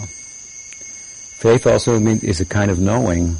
Faith 1.37 1.67
also 1.67 1.99
means, 1.99 2.23
is 2.23 2.41
a 2.41 2.45
kind 2.45 2.71
of 2.71 2.79
knowing. 2.79 3.37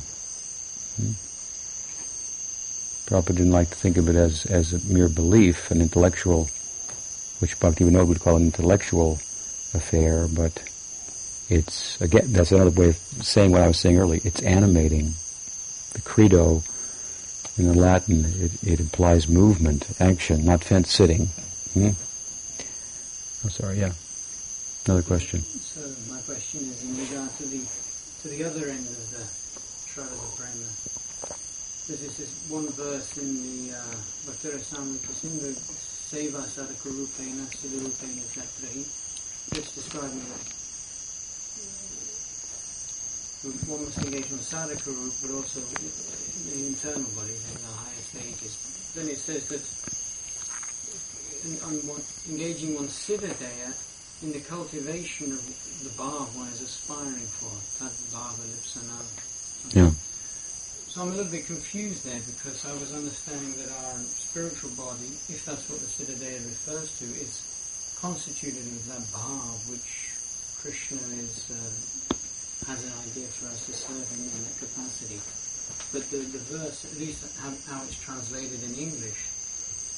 Prabhupada 3.07 3.37
didn't 3.37 3.51
like 3.51 3.69
to 3.69 3.75
think 3.75 3.95
of 3.97 4.09
it 4.09 4.15
as, 4.15 4.45
as 4.45 4.73
a 4.73 4.79
mere 4.85 5.07
belief, 5.07 5.71
an 5.71 5.81
intellectual, 5.81 6.49
which 7.39 7.57
Bhaktivinoda 7.59 8.05
would 8.05 8.19
call 8.19 8.35
an 8.35 8.43
intellectual 8.43 9.13
affair, 9.73 10.27
but 10.27 10.61
it's, 11.49 11.99
again, 12.01 12.33
that's 12.33 12.51
another 12.51 12.71
way 12.71 12.89
of 12.89 12.97
saying 12.97 13.51
what 13.51 13.61
I 13.61 13.67
was 13.67 13.79
saying 13.79 13.97
earlier. 13.97 14.19
It's 14.25 14.41
animating. 14.41 15.13
The 15.93 16.01
credo 16.01 16.63
in 17.57 17.67
the 17.67 17.73
Latin, 17.73 18.25
it, 18.39 18.51
it 18.61 18.79
implies 18.81 19.29
movement, 19.29 19.87
action, 20.01 20.43
not 20.43 20.63
fence 20.63 20.91
sitting. 20.91 21.27
Hmm? 21.73 21.91
I'm 23.43 23.49
sorry, 23.49 23.79
yeah. 23.79 23.93
Another 24.85 25.01
question. 25.01 25.43
So 25.43 25.81
my 26.11 26.19
question 26.21 26.59
is 26.61 26.83
in 26.83 26.97
regard 26.97 27.35
to 27.37 27.43
the 27.43 27.61
to 28.21 28.27
the 28.29 28.43
other 28.43 28.67
end 28.67 28.87
of 28.87 29.11
the 29.11 29.23
Shravada 29.87 30.35
Prema. 30.35 30.97
This 31.88 32.20
one 32.50 32.67
verse 32.75 33.17
in 33.17 33.32
the 33.39 33.77
uh, 33.77 33.82
Sindhu, 34.44 35.56
Seva 35.56 36.44
Sadhaka 36.44 36.91
Rupena 36.91 37.48
Siddharupena 37.48 38.27
Chatrahi, 38.27 38.84
it's 39.56 39.72
describing 39.72 40.20
that 40.20 40.58
one 43.70 43.86
must 43.86 43.98
engage 44.00 44.32
on 44.34 44.39
sadhaka 44.39 44.88
root, 44.88 45.13
but 45.22 45.32
also 45.32 45.62
the 45.62 46.67
internal 46.67 47.08
body, 47.15 47.32
in 47.32 47.56
the 47.56 47.72
higher 47.72 48.03
stages. 48.03 48.91
Then 48.94 49.08
it 49.08 49.17
says 49.17 49.48
that 49.48 49.63
in, 51.48 51.56
on 51.63 51.88
one, 51.88 52.01
engaging 52.27 52.75
one's 52.75 52.91
siddhadeha 53.00 53.72
in 54.24 54.34
the 54.34 54.41
cultivation 54.41 55.32
of 55.32 55.46
the 55.84 55.89
bhav 55.96 56.36
one 56.36 56.48
is 56.50 56.62
aspiring 56.62 57.27
for, 57.39 57.56
tad 57.79 57.96
bhava 58.12 58.44
lipsuna. 58.44 59.00
Yeah. 59.74 59.91
So 60.98 61.04
I'm 61.04 61.13
a 61.13 61.16
little 61.22 61.30
bit 61.30 61.46
confused 61.46 62.10
there 62.10 62.18
because 62.25 62.66
I 62.66 62.74
was 62.74 62.89
understanding 62.89 63.54
that 63.62 63.70
our 63.86 64.01
spiritual 64.18 64.74
body, 64.74 65.13
if 65.30 65.46
that's 65.46 65.62
what 65.70 65.77
the 65.77 65.86
siddhadeha 65.86 66.42
refers 66.42 66.89
to, 66.98 67.06
is 67.22 67.38
constituted 68.01 68.66
of 68.66 68.82
that 68.89 69.06
bhav 69.13 69.62
which 69.70 70.10
Krishna 70.58 70.98
is 71.22 71.54
uh, 71.54 72.74
has 72.74 72.82
an 72.82 72.89
idea 73.06 73.30
for 73.30 73.46
us 73.46 73.62
to 73.70 73.74
serve 73.77 74.10
in 74.18 74.25
that 74.42 74.58
capacity. 74.58 75.22
But 75.94 76.10
the, 76.10 76.25
the 76.34 76.42
verse, 76.50 76.82
at 76.89 76.98
least 76.98 77.22
how, 77.46 77.54
how 77.70 77.86
it's 77.86 78.01
translated 78.01 78.63
in 78.66 78.74
English, 78.74 79.22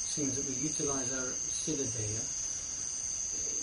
seems 0.03 0.35
that 0.35 0.43
we 0.51 0.59
utilize 0.59 1.07
our 1.15 1.31
siddhadeha 1.63 2.27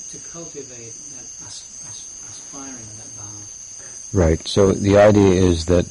to 0.08 0.16
cultivate 0.32 0.96
that 1.12 1.28
as, 1.44 1.68
as, 1.84 2.00
aspiring, 2.32 2.88
that 2.96 3.12
bhav. 3.20 3.44
Right. 4.14 4.48
So 4.48 4.72
the 4.72 4.96
idea 4.96 5.44
is 5.44 5.66
that 5.66 5.84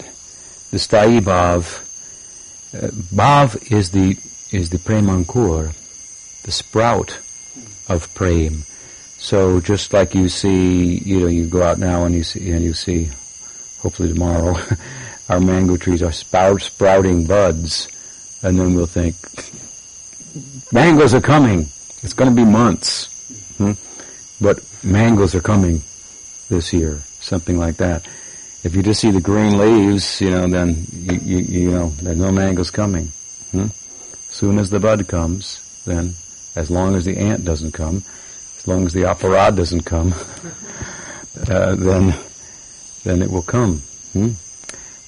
the 0.76 0.80
sthayi 0.80 1.22
bhav, 1.22 1.80
uh, 2.76 2.88
bhav 3.16 3.72
is 3.72 3.92
the 3.92 4.18
is 4.52 4.72
the 4.72 4.78
premankur, 4.78 5.74
the 6.44 6.52
sprout 6.52 7.18
of 7.88 8.14
prem. 8.14 8.66
So 9.18 9.62
just 9.62 9.94
like 9.94 10.14
you 10.14 10.28
see, 10.28 10.98
you 10.98 11.22
know, 11.22 11.28
you 11.28 11.48
go 11.48 11.64
out 11.64 11.80
now 11.80 12.04
and 12.04 12.14
you 12.14 12.24
see, 12.24 12.52
and 12.52 12.62
you 12.62 12.74
see, 12.74 13.10
hopefully 13.80 14.10
tomorrow, 14.10 14.60
our 15.30 15.40
mango 15.40 15.78
trees 15.78 16.04
are 16.04 16.12
sprouting 16.12 17.26
buds, 17.26 17.88
and 18.44 18.60
then 18.60 18.76
we'll 18.76 18.86
think, 18.86 19.16
mangoes 20.74 21.14
are 21.14 21.22
coming. 21.22 21.70
It's 22.04 22.14
going 22.14 22.30
to 22.30 22.36
be 22.36 22.44
months, 22.44 23.06
hmm? 23.58 23.72
but 24.42 24.60
mangoes 24.84 25.36
are 25.36 25.42
coming 25.42 25.84
this 26.50 26.74
year, 26.74 27.02
something 27.22 27.58
like 27.58 27.78
that. 27.78 28.06
If 28.66 28.76
you 28.76 28.82
just 28.82 29.00
see 29.00 29.12
the 29.12 29.22
green 29.22 29.60
leaves, 29.60 30.20
you 30.20 30.32
know, 30.32 30.48
then 30.48 30.88
you, 30.92 31.20
you, 31.24 31.38
you 31.38 31.70
know 31.70 31.90
there's 32.02 32.18
no 32.18 32.32
mangoes 32.32 32.72
coming. 32.72 33.12
Hmm? 33.52 33.68
Soon 34.32 34.58
as 34.58 34.72
the 34.72 34.80
bud 34.80 35.08
comes, 35.08 35.62
then 35.86 36.16
as 36.56 36.72
long 36.72 36.96
as 36.96 37.06
the 37.06 37.16
ant 37.16 37.46
doesn't 37.46 37.74
come, 37.74 38.04
as 38.58 38.68
long 38.68 38.88
as 38.88 38.94
the 38.94 39.04
aparadh 39.04 39.56
doesn't 39.56 39.84
come, 39.84 40.14
uh, 41.48 41.76
then 41.76 42.18
then 43.04 43.22
it 43.22 43.30
will 43.30 43.44
come. 43.44 43.84
Hmm? 44.14 44.32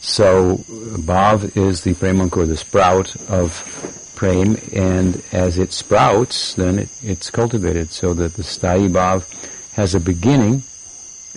So 0.02 0.58
bhav 0.58 1.58
is 1.58 1.82
the 1.82 1.96
premankur, 1.96 2.48
the 2.48 2.58
sprout 2.58 3.16
of 3.28 4.12
prem, 4.14 4.58
and 4.72 5.24
as 5.32 5.58
it 5.58 5.74
sprouts, 5.74 6.54
then 6.54 6.78
it, 6.78 6.90
it's 7.02 7.32
cultivated 7.32 7.90
so 7.90 8.14
that 8.14 8.36
the 8.36 8.44
sthayi 8.44 8.88
bhav 8.88 9.26
has 9.74 9.96
a 9.96 10.00
beginning 10.00 10.62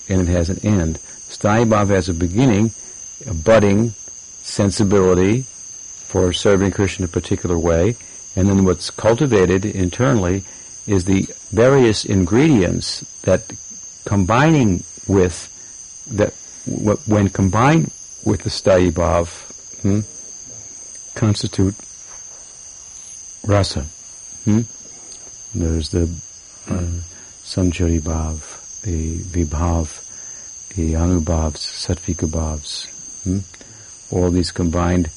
and 0.07 0.21
it 0.21 0.29
has 0.29 0.51
an 0.51 0.59
end. 0.63 0.99
Sthayi 1.41 1.67
bhav 1.67 1.89
has 1.89 2.09
a 2.11 2.15
beginning, 2.15 2.73
a 3.27 3.33
budding 3.33 3.95
sensibility 4.43 5.43
for 6.05 6.35
serving 6.35 6.71
Krishna 6.71 7.05
in 7.05 7.09
a 7.09 7.13
particular 7.13 7.59
way, 7.59 7.97
and 8.37 8.47
then 8.47 8.65
what's 8.67 8.91
cultivated 8.91 9.65
internally 9.65 10.45
is 10.87 11.05
the 11.05 11.27
various 11.51 12.05
ingredients 12.05 13.05
that 13.23 13.53
combining 14.05 14.85
with 15.07 15.49
that 16.11 16.35
when 17.07 17.31
combined 17.31 17.91
with 18.25 18.43
the 18.43 18.51
sthayi 18.51 18.93
hmm, 19.81 20.01
constitute 21.15 21.75
rasa. 23.45 23.87
Hmm? 24.45 24.63
There's 25.55 25.89
the 25.89 26.03
uh, 26.69 27.01
sanchari 27.45 28.01
bhav, 28.01 28.83
the 28.83 29.19
vibhav, 29.21 30.00
the 30.77 30.95
anubhavs, 30.95 31.59
sattvika. 31.59 32.29
Hmm? 33.25 33.39
All 34.11 34.31
these 34.31 34.53
combined 34.53 35.11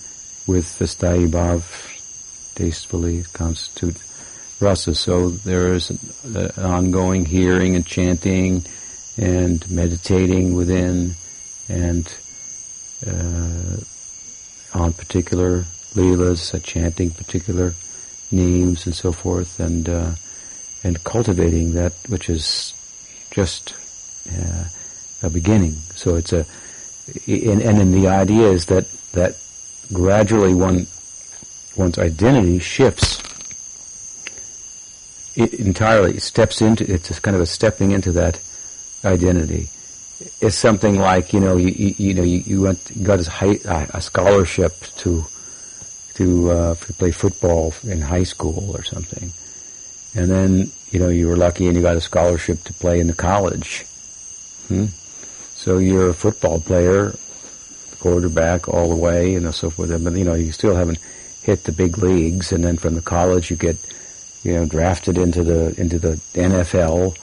with 0.46 0.78
the 0.78 0.86
sthayi 0.86 1.28
bhav 1.28 1.64
tastefully 2.56 3.24
constitute 3.34 3.98
rasa. 4.60 4.96
So 4.96 5.30
there 5.30 5.74
is 5.74 5.90
an, 5.90 6.00
an 6.24 6.64
ongoing 6.64 7.26
hearing 7.26 7.76
and 7.76 7.86
chanting 7.86 8.66
and 9.18 9.70
meditating 9.70 10.56
within 10.56 11.16
and 11.70 12.14
uh, 13.06 13.78
on 14.74 14.94
particular 14.94 15.66
leelas, 15.94 16.54
uh, 16.54 16.60
chanting 16.60 17.12
particular 17.12 17.74
names 18.32 18.86
and 18.86 18.96
so 18.96 19.12
forth, 19.12 19.60
and 19.60 19.88
uh, 19.88 20.12
and 20.84 21.04
cultivating 21.04 21.74
that 21.74 21.94
which 22.08 22.30
is 22.30 22.74
just 23.32 23.74
uh, 24.30 24.66
a 25.24 25.30
beginning. 25.30 25.78
So 25.96 26.16
it's 26.16 26.34
a 26.34 26.46
and, 27.28 27.62
and 27.62 27.78
then 27.80 27.92
the 27.92 28.08
idea 28.08 28.48
is 28.48 28.66
that 28.68 28.90
that 29.14 29.38
gradually 29.92 30.54
one 30.54 30.88
one's 31.76 31.98
identity 31.98 32.60
shifts 32.60 33.22
it 35.36 35.54
entirely 35.56 36.20
steps 36.20 36.62
into 36.62 36.92
it's 36.92 37.20
kind 37.20 37.36
of 37.36 37.42
a 37.42 37.46
stepping 37.46 37.92
into 37.92 38.12
that 38.12 38.40
identity. 39.04 39.70
It's 40.40 40.56
something 40.56 41.00
like 41.00 41.34
you 41.34 41.40
know 41.40 41.58
you 41.58 41.70
you, 41.70 41.96
you 41.98 42.14
know 42.14 42.24
you, 42.24 42.40
you 42.46 42.62
went 42.62 42.80
you 42.94 43.06
got 43.06 43.20
a, 43.20 43.98
a 43.98 44.02
scholarship 44.02 44.86
to 44.98 45.26
to, 46.16 46.52
uh, 46.52 46.76
to 46.76 46.94
play 46.94 47.10
football 47.10 47.74
in 47.84 48.00
high 48.00 48.24
school 48.24 48.76
or 48.78 48.84
something, 48.84 49.34
and 50.14 50.30
then 50.30 50.72
you 50.92 51.00
know 51.00 51.10
you 51.10 51.28
were 51.28 51.36
lucky 51.36 51.66
and 51.68 51.76
you 51.76 51.82
got 51.82 51.98
a 51.98 52.02
scholarship 52.02 52.64
to 52.66 52.74
play 52.74 53.00
in 53.00 53.08
the 53.08 53.16
college. 53.16 53.86
Hmm? 54.68 54.86
So 55.64 55.78
you're 55.78 56.10
a 56.10 56.14
football 56.14 56.60
player, 56.60 57.16
quarterback 58.02 58.68
all 58.68 58.90
the 58.90 58.98
way, 58.98 59.36
and 59.36 59.56
so 59.56 59.70
forth. 59.70 60.04
But 60.04 60.12
you 60.12 60.26
know 60.26 60.34
you 60.34 60.52
still 60.52 60.76
haven't 60.76 60.98
hit 61.42 61.64
the 61.64 61.72
big 61.72 61.98
leagues, 61.98 62.52
and 62.52 62.66
then 62.66 62.76
from 62.76 62.96
the 62.96 63.02
college 63.02 63.50
you 63.50 63.56
get 63.56 63.78
you 64.44 64.56
know, 64.56 64.66
drafted 64.66 65.18
into 65.18 65.42
the 65.42 65.74
into 65.80 65.98
the 65.98 66.20
NFL 66.34 67.18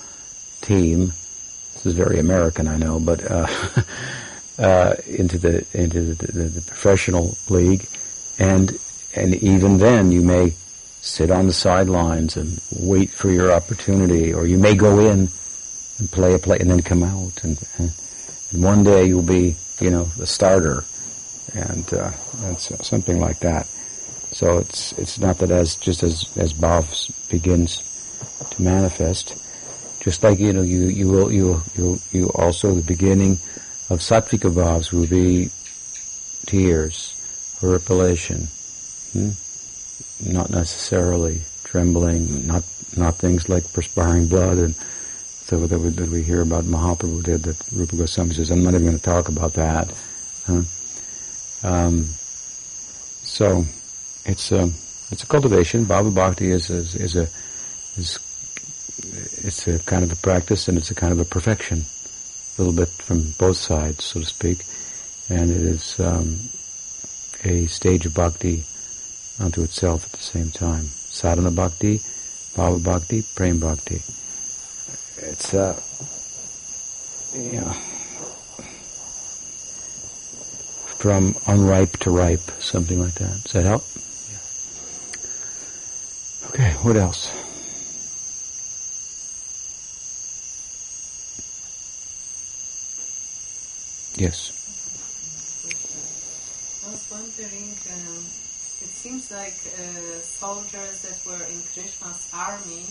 team. 0.63 1.13
This 1.75 1.85
is 1.85 1.93
very 1.93 2.19
American, 2.19 2.67
I 2.67 2.79
know, 2.79 2.99
but 2.99 3.31
uh, 3.31 3.47
uh, 4.59 4.95
into 5.07 5.37
the 5.37 5.67
into 5.75 6.15
the, 6.15 6.27
the, 6.33 6.43
the, 6.45 6.63
professional 6.63 7.37
league, 7.51 7.87
and 8.39 8.79
and 9.15 9.35
even 9.35 9.77
then 9.77 10.13
you 10.13 10.23
may 10.23 10.55
sit 11.03 11.31
on 11.31 11.47
the 11.47 11.53
sidelines 11.53 12.39
and 12.39 12.59
wait 12.71 13.11
for 13.11 13.31
your 13.31 13.53
opportunity, 13.53 14.33
or 14.33 14.47
you 14.47 14.57
may 14.57 14.75
go 14.75 14.99
in 14.99 15.29
and 15.99 16.11
play 16.11 16.33
a 16.33 16.39
play 16.39 16.59
and 16.59 16.71
then 16.71 16.81
come 16.81 17.03
out, 17.03 17.45
and 17.45 17.59
and 18.51 18.63
one 18.63 18.85
day 18.85 19.05
you'll 19.05 19.23
be 19.23 19.57
you 19.81 19.91
know 19.91 20.05
the 20.17 20.27
starter, 20.27 20.85
and 21.55 21.93
uh, 21.95 22.11
that's 22.41 22.87
something 22.87 23.21
like 23.21 23.41
that. 23.41 23.67
So 24.33 24.59
it's 24.59 24.93
it's 24.93 25.19
not 25.19 25.39
that 25.39 25.51
as 25.51 25.77
just 25.77 26.03
as 26.03 26.29
as 26.37 26.53
bhav 26.53 27.11
begins 27.29 27.83
to 28.51 28.63
manifest, 28.63 29.35
just 30.01 30.23
like 30.23 30.39
you 30.39 30.53
know 30.53 30.63
you 30.63 30.87
you 30.87 31.09
will 31.09 31.33
you 31.33 31.63
you 31.77 32.01
you 32.13 32.29
also 32.31 32.75
the 32.75 32.83
beginning 32.83 33.39
of 33.89 34.01
sattvika 34.01 34.53
bhavs 34.53 34.93
will 34.93 35.07
be 35.07 35.51
tears, 36.47 37.17
horripilation, 37.61 38.49
hmm? 39.13 39.31
not 40.21 40.51
necessarily 40.51 41.43
trembling, 41.65 42.47
not 42.47 42.65
not 42.97 43.17
things 43.17 43.49
like 43.49 43.73
perspiring 43.73 44.27
blood 44.27 44.59
and 44.59 44.75
so 45.51 45.67
that 45.67 45.81
we, 45.81 45.89
that 45.89 46.09
we 46.09 46.23
hear 46.23 46.43
about 46.43 46.63
Mahaprabhu 46.63 47.25
did 47.25 47.43
that 47.43 47.57
Rupa 47.73 47.97
Goswami 47.97 48.35
says 48.35 48.53
I'm 48.53 48.63
not 48.63 48.75
even 48.75 48.87
going 48.87 48.97
to 48.97 49.03
talk 49.03 49.29
about 49.29 49.55
that. 49.55 49.93
Huh? 50.47 50.63
Um, 51.65 52.11
so 53.25 53.65
it's 54.25 54.53
a 54.53 54.71
it's 55.11 55.25
a 55.25 55.27
cultivation. 55.27 55.87
Bhava 55.87 56.15
bhakti 56.15 56.53
is 56.53 56.71
is, 56.71 56.95
is 56.95 57.17
a 57.17 57.29
is 57.97 58.21
it's 59.43 59.67
a 59.67 59.81
kind 59.81 60.05
of 60.05 60.13
a 60.13 60.17
practice 60.17 60.69
and 60.69 60.79
it's 60.79 60.93
a 60.93 60.95
kind 60.95 61.13
of 61.13 61.19
a 61.19 61.25
perfection, 61.25 61.85
a 62.57 62.63
little 62.63 62.73
bit 62.73 62.89
from 62.91 63.35
both 63.37 63.57
sides, 63.57 64.05
so 64.05 64.21
to 64.21 64.27
speak, 64.27 64.65
and 65.29 65.51
it 65.51 65.63
is 65.63 65.99
um, 65.99 66.39
a 67.43 67.67
stage 67.67 68.07
of 68.07 68.15
bhakti 68.15 68.63
unto 69.41 69.65
itself 69.65 70.05
at 70.05 70.13
the 70.13 70.23
same 70.23 70.53
time. 70.53 70.91
Sadhana 70.95 71.51
bhakti, 71.51 71.99
bhava 72.55 72.81
bhakti, 72.81 73.23
prem 73.23 73.59
bhakti. 73.59 74.05
It's 75.23 75.53
uh, 75.53 75.79
yeah, 77.35 77.73
from 80.99 81.37
unripe 81.47 81.99
to 81.99 82.11
ripe, 82.11 82.51
something 82.59 82.99
like 83.01 83.15
that. 83.17 83.43
Does 83.45 83.53
that 83.53 83.65
help? 83.67 83.85
Okay, 86.49 86.73
what 86.83 86.97
else? 86.97 87.31
Yes. 94.17 94.53
I 96.87 96.91
was 96.91 97.05
wondering, 97.11 97.75
um, 97.93 98.25
it 98.81 98.89
seems 98.89 99.31
like 99.31 99.59
uh, 99.79 100.21
soldiers 100.23 101.03
that 101.03 101.25
were 101.27 101.45
in 101.45 101.63
Krishna's 101.75 102.27
army 102.33 102.87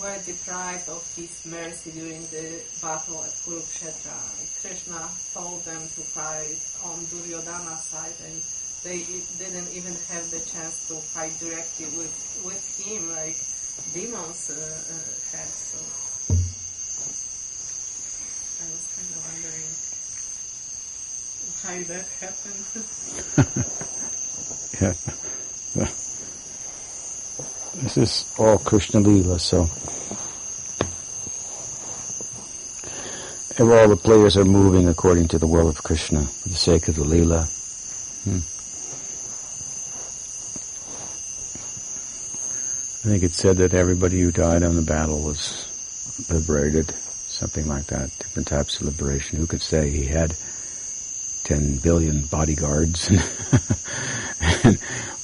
were 0.00 0.18
deprived 0.24 0.88
of 0.88 1.02
his 1.16 1.44
mercy 1.44 1.90
during 1.90 2.22
the 2.26 2.62
battle 2.80 3.22
at 3.24 3.30
Kurukshetra. 3.44 4.16
Krishna 4.60 5.08
told 5.34 5.64
them 5.64 5.82
to 5.82 6.02
fight 6.02 6.58
on 6.84 7.04
Duryodhana's 7.06 7.84
side 7.84 8.14
and 8.26 8.42
they 8.84 9.04
didn't 9.38 9.68
even 9.74 9.94
have 10.08 10.30
the 10.30 10.40
chance 10.40 10.86
to 10.88 10.94
fight 10.94 11.38
directly 11.40 11.86
with, 11.96 12.40
with 12.44 12.62
him 12.86 13.10
like 13.10 13.36
demons 13.92 14.50
uh, 14.50 14.54
uh, 14.54 15.36
had. 15.36 15.48
So 15.48 15.78
I 18.60 18.66
was 18.70 18.86
kind 18.94 19.10
of 19.14 19.22
wondering 19.32 19.70
why 21.62 21.82
that 21.84 22.06
happened. 22.20 22.64
yeah. 25.76 25.88
This 27.74 27.96
is 27.96 28.24
all 28.38 28.58
Krishna 28.58 29.00
Lila, 29.00 29.38
so 29.38 29.70
if 33.50 33.60
all 33.60 33.88
the 33.88 33.96
players 33.96 34.36
are 34.36 34.44
moving 34.44 34.88
according 34.88 35.28
to 35.28 35.38
the 35.38 35.46
will 35.46 35.68
of 35.68 35.82
Krishna 35.82 36.24
for 36.24 36.48
the 36.48 36.54
sake 36.54 36.88
of 36.88 36.94
the 36.94 37.04
Lila. 37.04 37.48
Hmm. 38.24 38.38
I 43.00 43.10
think 43.10 43.22
it 43.22 43.34
said 43.34 43.56
that 43.56 43.74
everybody 43.74 44.20
who 44.20 44.30
died 44.30 44.62
on 44.62 44.76
the 44.76 44.82
battle 44.82 45.20
was 45.20 45.66
liberated, 46.28 46.94
something 47.26 47.66
like 47.66 47.86
that. 47.86 48.16
Different 48.18 48.48
types 48.48 48.80
of 48.80 48.86
liberation. 48.86 49.38
Who 49.38 49.46
could 49.46 49.62
say 49.62 49.90
he 49.90 50.04
had 50.04 50.36
10 51.44 51.78
billion 51.78 52.26
bodyguards 52.26 53.08
and, 53.08 53.22
and 54.64 54.78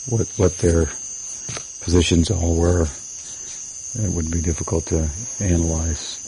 what, 0.07 0.29
what 0.37 0.59
their 0.59 0.89
positions 1.85 2.31
all 2.31 2.57
were? 2.57 2.88
It 4.03 4.11
would 4.11 4.31
be 4.31 4.40
difficult 4.40 4.87
to 4.87 5.11
analyze. 5.38 6.18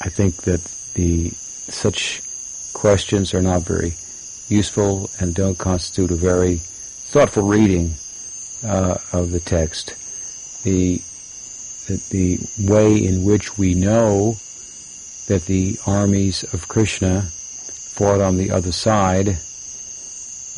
I 0.00 0.08
think 0.08 0.42
that 0.42 0.64
the 0.94 1.30
such 1.68 2.22
questions 2.72 3.34
are 3.34 3.42
not 3.42 3.62
very 3.62 3.94
useful 4.48 5.10
and 5.20 5.34
don't 5.34 5.58
constitute 5.58 6.10
a 6.10 6.16
very 6.16 6.56
thoughtful 7.12 7.42
reading 7.42 7.94
uh, 8.64 8.96
of 9.12 9.30
the 9.30 9.40
text. 9.40 9.94
The, 10.62 11.02
the 11.86 12.00
the 12.08 12.38
way 12.58 12.96
in 12.96 13.22
which 13.22 13.58
we 13.58 13.74
know 13.74 14.38
that 15.26 15.44
the 15.44 15.78
armies 15.86 16.42
of 16.54 16.68
Krishna 16.68 17.30
fought 17.70 18.20
on 18.20 18.38
the 18.38 18.50
other 18.50 18.72
side 18.72 19.38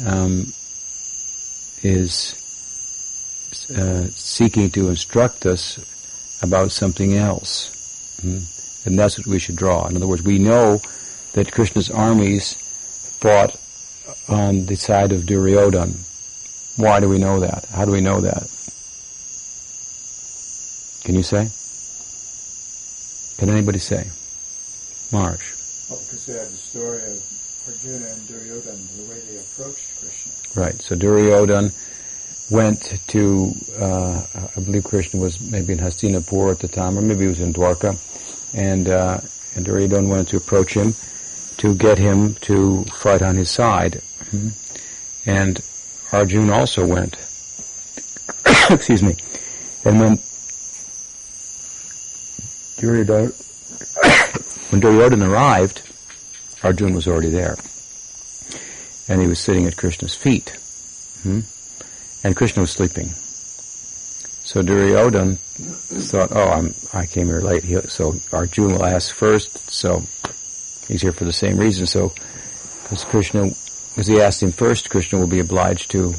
um, 0.06 0.54
is 1.82 2.41
uh, 3.76 4.06
seeking 4.10 4.70
to 4.70 4.88
instruct 4.88 5.46
us 5.46 5.78
about 6.42 6.72
something 6.72 7.14
else. 7.14 7.70
Mm-hmm. 8.22 8.88
And 8.88 8.98
that's 8.98 9.16
what 9.18 9.26
we 9.26 9.38
should 9.38 9.56
draw. 9.56 9.86
In 9.86 9.96
other 9.96 10.06
words, 10.06 10.22
we 10.22 10.38
know 10.38 10.80
that 11.32 11.52
Krishna's 11.52 11.90
armies 11.90 12.54
fought 13.20 13.56
on 14.28 14.66
the 14.66 14.76
side 14.76 15.12
of 15.12 15.22
Duryodhan. 15.22 15.94
Why 16.76 17.00
do 17.00 17.08
we 17.08 17.18
know 17.18 17.40
that? 17.40 17.66
How 17.66 17.84
do 17.84 17.92
we 17.92 18.00
know 18.00 18.20
that? 18.20 18.48
Can 21.04 21.14
you 21.14 21.22
say? 21.22 21.50
Can 23.38 23.50
anybody 23.50 23.78
say? 23.78 24.10
Marsh. 25.10 25.52
Well, 25.88 26.00
because 26.00 26.26
they 26.26 26.34
have 26.34 26.50
the 26.50 26.56
story 26.56 27.02
of 27.02 27.22
Arjuna 27.66 28.06
and 28.06 28.28
Duryodhan, 28.28 28.96
the 28.96 29.10
way 29.10 29.20
they 29.20 29.38
approached 29.38 29.84
Krishna. 30.00 30.32
Right. 30.54 30.80
So 30.80 30.96
Duryodhana 30.96 31.70
went 32.52 33.00
to, 33.08 33.54
uh, 33.78 34.22
I 34.34 34.60
believe 34.60 34.84
Krishna 34.84 35.18
was 35.18 35.40
maybe 35.40 35.72
in 35.72 35.78
Hastinapur 35.78 36.52
at 36.52 36.58
the 36.58 36.68
time, 36.68 36.98
or 36.98 37.00
maybe 37.00 37.22
he 37.22 37.28
was 37.28 37.40
in 37.40 37.54
Dwarka, 37.54 37.96
and, 38.52 38.88
uh, 38.88 39.20
and 39.56 39.64
Duryodhana 39.64 40.06
wanted 40.06 40.28
to 40.28 40.36
approach 40.36 40.74
him 40.74 40.94
to 41.56 41.74
get 41.74 41.96
him 41.96 42.34
to 42.42 42.84
fight 42.84 43.22
on 43.22 43.36
his 43.36 43.50
side. 43.50 44.02
Mm-hmm. 44.24 44.48
And 45.24 45.62
Arjun 46.12 46.50
also 46.50 46.86
went. 46.86 47.16
Excuse 48.70 49.02
me. 49.02 49.16
And 49.86 49.98
when 49.98 50.20
Duryodhana, 52.76 53.28
when 54.70 54.80
Duryodhana 54.82 55.30
arrived, 55.30 55.80
Arjun 56.62 56.92
was 56.92 57.08
already 57.08 57.30
there. 57.30 57.56
And 59.08 59.22
he 59.22 59.26
was 59.26 59.40
sitting 59.40 59.66
at 59.66 59.78
Krishna's 59.78 60.14
feet. 60.14 60.50
Hmm? 61.22 61.40
And 62.24 62.36
Krishna 62.36 62.62
was 62.62 62.70
sleeping. 62.70 63.12
So 64.44 64.62
Duryodhan 64.62 65.38
thought, 65.38 66.30
oh, 66.32 66.50
I'm, 66.50 66.74
I 66.92 67.06
came 67.06 67.26
here 67.28 67.40
late, 67.40 67.64
he, 67.64 67.80
so 67.82 68.16
Arjuna 68.32 68.74
will 68.74 68.84
ask 68.84 69.14
first, 69.14 69.70
so 69.70 70.02
he's 70.88 71.02
here 71.02 71.12
for 71.12 71.24
the 71.24 71.32
same 71.32 71.56
reason. 71.56 71.86
So, 71.86 72.12
because 72.82 73.04
Krishna, 73.04 73.50
as 73.96 74.08
he 74.08 74.20
asked 74.20 74.42
him 74.42 74.52
first, 74.52 74.90
Krishna 74.90 75.18
will 75.18 75.28
be 75.28 75.38
obliged 75.38 75.90
to, 75.92 76.14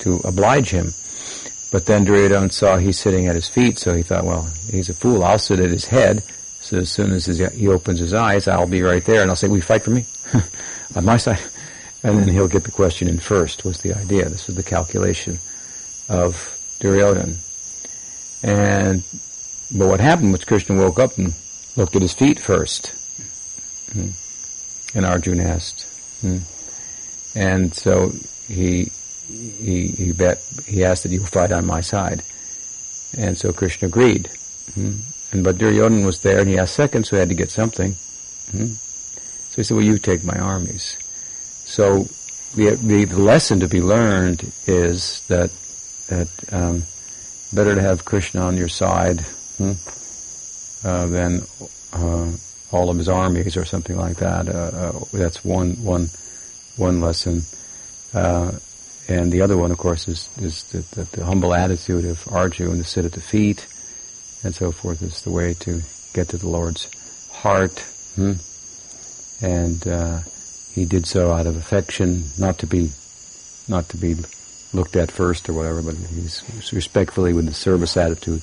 to 0.00 0.16
oblige 0.24 0.70
him. 0.70 0.94
But 1.70 1.84
then 1.84 2.04
Duryodhana 2.04 2.50
saw 2.50 2.78
he's 2.78 2.98
sitting 2.98 3.26
at 3.26 3.34
his 3.34 3.48
feet, 3.48 3.78
so 3.78 3.94
he 3.94 4.02
thought, 4.02 4.24
well, 4.24 4.50
he's 4.70 4.88
a 4.88 4.94
fool, 4.94 5.22
I'll 5.22 5.38
sit 5.38 5.60
at 5.60 5.70
his 5.70 5.84
head, 5.84 6.22
so 6.60 6.78
as 6.78 6.90
soon 6.90 7.12
as 7.12 7.26
his, 7.26 7.38
he 7.52 7.68
opens 7.68 8.00
his 8.00 8.14
eyes, 8.14 8.48
I'll 8.48 8.66
be 8.66 8.82
right 8.82 9.04
there, 9.04 9.20
and 9.20 9.30
I'll 9.30 9.36
say, 9.36 9.48
will 9.48 9.56
you 9.56 9.62
fight 9.62 9.82
for 9.82 9.90
me? 9.90 10.06
On 10.96 11.04
my 11.04 11.18
side. 11.18 11.40
And 12.02 12.18
then 12.18 12.28
he'll 12.28 12.48
get 12.48 12.64
the 12.64 12.70
question 12.70 13.08
in 13.08 13.18
first, 13.18 13.64
was 13.64 13.80
the 13.80 13.92
idea. 13.94 14.28
This 14.28 14.46
was 14.46 14.56
the 14.56 14.62
calculation 14.62 15.40
of 16.08 16.58
Duryodhan. 16.80 17.38
And, 18.42 19.02
but 19.70 19.88
what 19.88 20.00
happened 20.00 20.32
was 20.32 20.44
Krishna 20.44 20.76
woke 20.76 21.00
up 21.00 21.18
and 21.18 21.34
looked 21.76 21.96
at 21.96 22.02
his 22.02 22.12
feet 22.12 22.38
first. 22.38 22.92
Hmm. 23.92 24.10
And 24.94 25.04
Arjuna 25.04 25.42
asked. 25.42 25.86
Hmm. 26.20 26.38
And 27.34 27.74
so 27.74 28.12
he, 28.46 28.92
he, 29.28 29.88
he 29.88 30.12
bet, 30.12 30.42
he 30.66 30.84
asked 30.84 31.02
that 31.02 31.12
you 31.12 31.24
fight 31.24 31.52
on 31.52 31.66
my 31.66 31.80
side. 31.80 32.22
And 33.16 33.36
so 33.36 33.52
Krishna 33.52 33.88
agreed. 33.88 34.30
Hmm. 34.74 34.98
And 35.32 35.42
but 35.42 35.58
Duryodhan 35.58 36.06
was 36.06 36.20
there 36.20 36.40
and 36.40 36.48
he 36.48 36.58
asked 36.58 36.74
second, 36.74 37.06
so 37.06 37.16
he 37.16 37.20
had 37.20 37.28
to 37.28 37.34
get 37.34 37.50
something. 37.50 37.96
So 38.52 39.56
he 39.56 39.62
said, 39.62 39.76
well, 39.76 39.84
you 39.84 39.98
take 39.98 40.22
my 40.24 40.38
armies. 40.38 40.96
So 41.68 42.08
the, 42.54 42.76
the, 42.76 43.04
lesson 43.04 43.60
to 43.60 43.68
be 43.68 43.82
learned 43.82 44.50
is 44.66 45.20
that 45.28 45.50
that 46.06 46.28
um, 46.50 46.84
better 47.52 47.74
to 47.74 47.82
have 47.82 48.06
Krishna 48.06 48.40
on 48.40 48.56
your 48.56 48.68
side 48.68 49.20
hmm, 49.58 49.72
uh, 50.82 51.06
than 51.08 51.42
uh, 51.92 52.32
all 52.72 52.88
of 52.88 52.96
his 52.96 53.10
armies 53.10 53.54
or 53.58 53.66
something 53.66 53.98
like 53.98 54.16
that. 54.16 54.48
Uh, 54.48 54.52
uh 54.52 55.04
that's 55.12 55.44
one 55.44 55.74
one 55.84 56.08
one 56.76 57.02
lesson, 57.02 57.42
uh, 58.14 58.52
and 59.06 59.30
the 59.30 59.42
other 59.42 59.58
one, 59.58 59.70
of 59.70 59.76
course, 59.76 60.08
is 60.08 60.30
is 60.40 60.64
the, 60.64 60.78
the, 60.96 61.04
the, 61.18 61.24
humble 61.26 61.52
attitude 61.52 62.06
of 62.06 62.26
Arjuna 62.32 62.78
to 62.78 62.84
sit 62.84 63.04
at 63.04 63.12
the 63.12 63.20
feet 63.20 63.66
and 64.42 64.54
so 64.54 64.72
forth 64.72 65.02
is 65.02 65.20
the 65.20 65.30
way 65.30 65.52
to 65.52 65.82
get 66.14 66.28
to 66.28 66.38
the 66.38 66.48
Lord's 66.48 66.88
heart. 67.30 67.80
Hmm? 68.14 68.34
And 69.42 69.86
uh, 69.86 70.20
he 70.72 70.84
did 70.84 71.06
so 71.06 71.32
out 71.32 71.46
of 71.46 71.56
affection, 71.56 72.24
not 72.38 72.58
to 72.58 72.66
be, 72.66 72.92
not 73.68 73.88
to 73.90 73.96
be 73.96 74.16
looked 74.72 74.96
at 74.96 75.10
first 75.10 75.48
or 75.48 75.52
whatever, 75.52 75.82
but 75.82 75.96
he's 75.96 76.72
respectfully 76.72 77.32
with 77.32 77.46
the 77.46 77.54
service 77.54 77.96
attitude 77.96 78.42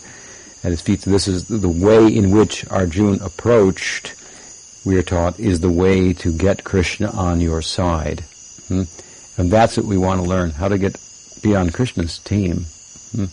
at 0.64 0.72
his 0.72 0.82
feet. 0.82 1.02
So 1.02 1.12
this 1.12 1.28
is 1.28 1.46
the 1.46 1.70
way 1.70 2.08
in 2.08 2.32
which 2.32 2.68
Arjun 2.70 3.22
approached, 3.22 4.16
we 4.84 4.98
are 4.98 5.04
taught, 5.04 5.40
is 5.40 5.60
the 5.60 5.70
way 5.70 6.14
to 6.14 6.32
get 6.32 6.64
Krishna 6.64 7.10
on 7.12 7.42
your 7.42 7.62
side. 7.62 8.22
Hmm? 8.68 8.84
And 9.38 9.52
that's 9.52 9.78
what 9.78 9.86
we 9.86 9.98
want 9.98 10.22
to 10.22 10.28
learn, 10.28 10.52
how 10.52 10.68
to 10.68 10.78
get 10.78 10.98
beyond 11.42 11.74
Krishna's 11.74 12.18
team, 12.18 12.66
hmm? 13.16 13.26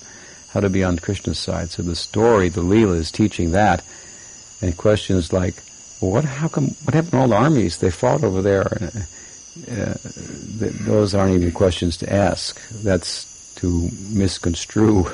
how 0.50 0.61
to 0.61 0.68
be 0.68 0.85
on 0.85 0.98
Krishna's 0.98 1.38
side. 1.38 1.70
So 1.70 1.83
the 1.83 1.96
story, 1.96 2.50
the 2.50 2.62
Leela 2.62 2.96
is 2.96 3.11
teaching 3.11 3.52
that. 3.52 3.83
And 4.61 4.76
questions 4.76 5.33
like, 5.33 5.62
well, 6.02 6.10
what, 6.10 6.24
how 6.24 6.48
come, 6.48 6.68
what 6.84 6.94
happened 6.94 7.12
to 7.12 7.18
all 7.18 7.28
the 7.28 7.36
armies? 7.36 7.78
They 7.78 7.90
fought 7.90 8.24
over 8.24 8.42
there. 8.42 8.66
Uh, 9.70 9.94
those 10.84 11.14
aren't 11.14 11.34
even 11.34 11.52
questions 11.52 11.96
to 11.98 12.12
ask. 12.12 12.60
That's 12.82 13.54
to 13.56 13.88
misconstrue, 14.10 15.06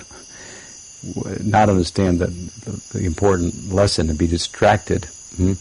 not 1.44 1.68
understand 1.68 2.20
the, 2.20 2.28
the, 2.28 2.98
the 2.98 3.04
important 3.04 3.70
lesson 3.70 4.08
and 4.08 4.18
be 4.18 4.26
distracted. 4.26 5.04
Hmm? 5.36 5.54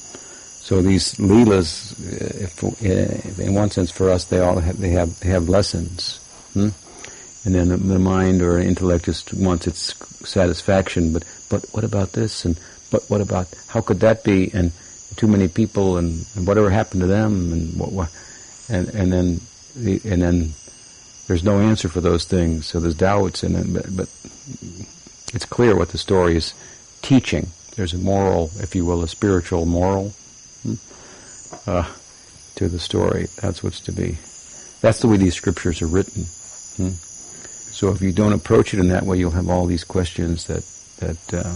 So 0.61 0.81
these 0.81 1.15
leelas, 1.15 1.91
uh, 1.93 2.43
if, 2.45 2.63
uh, 2.63 3.43
in 3.43 3.53
one 3.53 3.69
sense, 3.69 3.91
for 3.91 4.09
us, 4.09 4.25
they 4.25 4.39
all 4.39 4.59
have, 4.59 4.79
they 4.79 4.89
have 4.91 5.19
they 5.19 5.29
have 5.29 5.49
lessons, 5.49 6.19
hmm? 6.53 6.69
and 7.45 7.55
then 7.55 7.69
the, 7.69 7.77
the 7.77 7.99
mind 7.99 8.41
or 8.41 8.59
intellect 8.59 9.05
just 9.05 9.33
wants 9.33 9.67
its 9.67 9.95
satisfaction. 10.27 11.13
But 11.13 11.23
but 11.49 11.65
what 11.71 11.83
about 11.83 12.13
this? 12.13 12.43
And 12.43 12.59
but 12.91 13.09
what 13.09 13.21
about 13.21 13.47
how 13.67 13.81
could 13.81 14.01
that 14.01 14.23
be? 14.23 14.51
And 14.53 14.71
too 15.15 15.27
many 15.27 15.47
people, 15.47 15.97
and, 15.97 16.25
and 16.35 16.45
whatever 16.45 16.69
happened 16.69 17.01
to 17.01 17.07
them, 17.07 17.51
and 17.53 17.79
what, 17.79 17.91
what 17.91 18.09
and 18.69 18.89
and 18.89 19.11
then 19.11 19.41
the, 19.75 20.01
and 20.05 20.21
then 20.21 20.53
there's 21.27 21.43
no 21.43 21.59
answer 21.59 21.89
for 21.89 22.01
those 22.01 22.25
things. 22.25 22.65
So 22.67 22.79
there's 22.79 22.95
doubts, 22.95 23.43
and 23.43 23.55
then 23.55 23.73
but, 23.73 23.95
but 23.95 24.09
it's 25.33 25.45
clear 25.45 25.75
what 25.75 25.89
the 25.89 25.97
story 25.97 26.35
is 26.35 26.53
teaching. 27.01 27.47
There's 27.75 27.93
a 27.93 27.97
moral, 27.97 28.49
if 28.59 28.75
you 28.75 28.85
will, 28.85 29.03
a 29.03 29.07
spiritual 29.07 29.65
moral 29.65 30.13
uh, 31.67 31.91
to 32.55 32.67
the 32.67 32.79
story. 32.79 33.27
That's 33.41 33.61
what's 33.63 33.81
to 33.81 33.91
be. 33.91 34.17
That's 34.81 34.99
the 34.99 35.07
way 35.07 35.17
these 35.17 35.35
scriptures 35.35 35.81
are 35.81 35.87
written. 35.87 36.23
Hmm? 36.77 36.91
So 37.71 37.91
if 37.91 38.01
you 38.01 38.11
don't 38.11 38.33
approach 38.33 38.73
it 38.73 38.79
in 38.79 38.89
that 38.89 39.03
way, 39.03 39.19
you'll 39.19 39.31
have 39.31 39.49
all 39.49 39.65
these 39.65 39.83
questions 39.83 40.47
that 40.47 40.63
that 40.97 41.33
uh, 41.33 41.55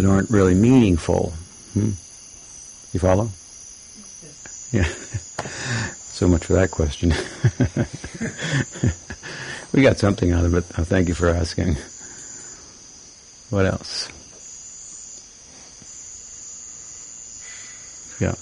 that 0.00 0.08
aren't 0.08 0.30
really 0.30 0.54
meaningful. 0.54 1.34
Hmm? 1.74 1.90
You 2.92 3.00
follow? 3.00 3.28
Yeah. 4.72 4.84
so 5.94 6.26
much 6.26 6.46
for 6.46 6.54
that 6.54 6.70
question. 6.70 7.10
we 9.72 9.82
got 9.82 9.98
something 9.98 10.32
out 10.32 10.44
of 10.44 10.54
it. 10.54 10.64
Oh, 10.78 10.84
thank 10.84 11.08
you 11.08 11.14
for 11.14 11.28
asking. 11.28 11.76
What 13.50 13.66
else? 13.66 14.08
Yeah. 18.20 18.34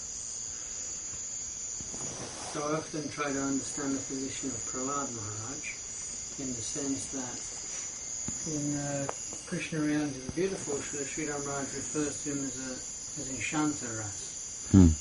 So 2.52 2.62
I 2.62 2.76
often 2.76 3.08
try 3.10 3.32
to 3.32 3.40
understand 3.40 3.94
the 3.94 4.00
position 4.00 4.50
of 4.50 4.56
Prahlad 4.70 5.10
Maharaj 5.14 5.74
in 6.38 6.54
the 6.54 6.62
sense 6.62 7.06
that 7.06 7.57
in 8.48 8.76
uh, 8.76 9.06
Krishna 9.46 9.80
Reality 9.80 10.20
the 10.24 10.32
Beautiful, 10.32 10.80
Sri 10.80 11.26
Maharaj 11.26 11.68
refers 11.76 12.24
to 12.24 12.32
him 12.32 12.44
as 12.44 12.56
a 12.56 12.72
as 13.20 13.26
in 13.30 13.36
Shantaras. 13.36 14.70
Hmm. 14.72 14.94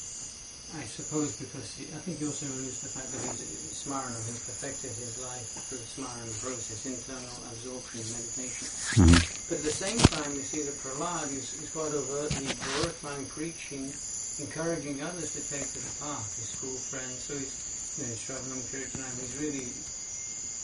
I 0.75 0.83
suppose 0.83 1.39
because 1.39 1.79
he, 1.79 1.87
I 1.95 1.99
think 2.03 2.19
he 2.19 2.27
also 2.27 2.43
alludes 2.43 2.83
to 2.83 2.91
the 2.91 2.93
fact 2.99 3.07
that 3.15 3.23
he's 3.23 3.71
Smarana, 3.71 4.19
he's 4.27 4.43
perfected 4.43 4.91
his 4.99 5.15
life 5.23 5.47
through 5.71 5.79
the 5.79 5.89
Smarana 5.95 6.27
process, 6.43 6.83
internal 6.83 7.35
absorption, 7.47 8.03
meditation. 8.11 8.67
Mm-hmm. 8.99 9.47
But 9.47 9.63
at 9.63 9.65
the 9.65 9.77
same 9.79 9.99
time, 10.11 10.35
you 10.35 10.43
see 10.43 10.67
that 10.67 10.75
Prahlad 10.83 11.31
is, 11.31 11.55
is 11.63 11.71
quite 11.71 11.95
overtly 11.95 12.51
glorifying 12.51 13.23
preaching 13.31 13.95
encouraging 14.39 15.01
others 15.01 15.33
to 15.33 15.41
take 15.49 15.65
to 15.73 15.81
the 15.81 15.93
path, 15.97 16.29
his 16.37 16.49
school 16.53 16.77
friends. 16.77 17.25
So 17.25 17.33
he's, 17.33 17.49
you 17.97 18.05
know, 18.05 18.13
Shravanam 18.13 18.61
Kirtanam, 18.69 19.09
he's 19.17 19.35
really 19.41 19.67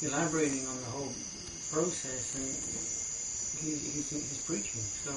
elaborating 0.06 0.68
on 0.68 0.78
the 0.78 0.92
whole 0.94 1.14
process 1.74 2.38
and 2.38 2.46
he, 3.58 3.74
he's, 3.74 4.10
he's 4.14 4.42
preaching. 4.46 4.86
So 5.02 5.12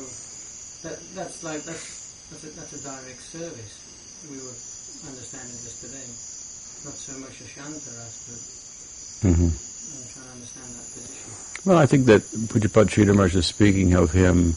that, 0.88 0.96
that's 1.14 1.44
like, 1.44 1.62
that's, 1.64 2.16
that's 2.32 2.44
a, 2.44 2.50
that's 2.56 2.72
a 2.72 2.82
direct 2.82 3.20
service. 3.20 3.76
We 4.32 4.40
were 4.40 4.56
understanding 5.04 5.60
this 5.60 5.76
today. 5.84 6.08
Not 6.88 6.96
so 6.96 7.12
much 7.20 7.40
a 7.40 7.44
Shantaras, 7.44 8.16
but 8.24 8.40
mm-hmm. 9.28 9.52
I'm 9.52 10.06
trying 10.08 10.24
to 10.24 10.32
understand 10.32 10.70
that 10.72 10.88
position. 10.96 11.30
Well, 11.64 11.78
I 11.78 11.86
think 11.86 12.06
that 12.06 12.22
Pujyapad 12.22 12.88
Sridhar 12.88 13.34
is 13.34 13.46
speaking 13.46 13.94
of 13.94 14.12
him 14.12 14.56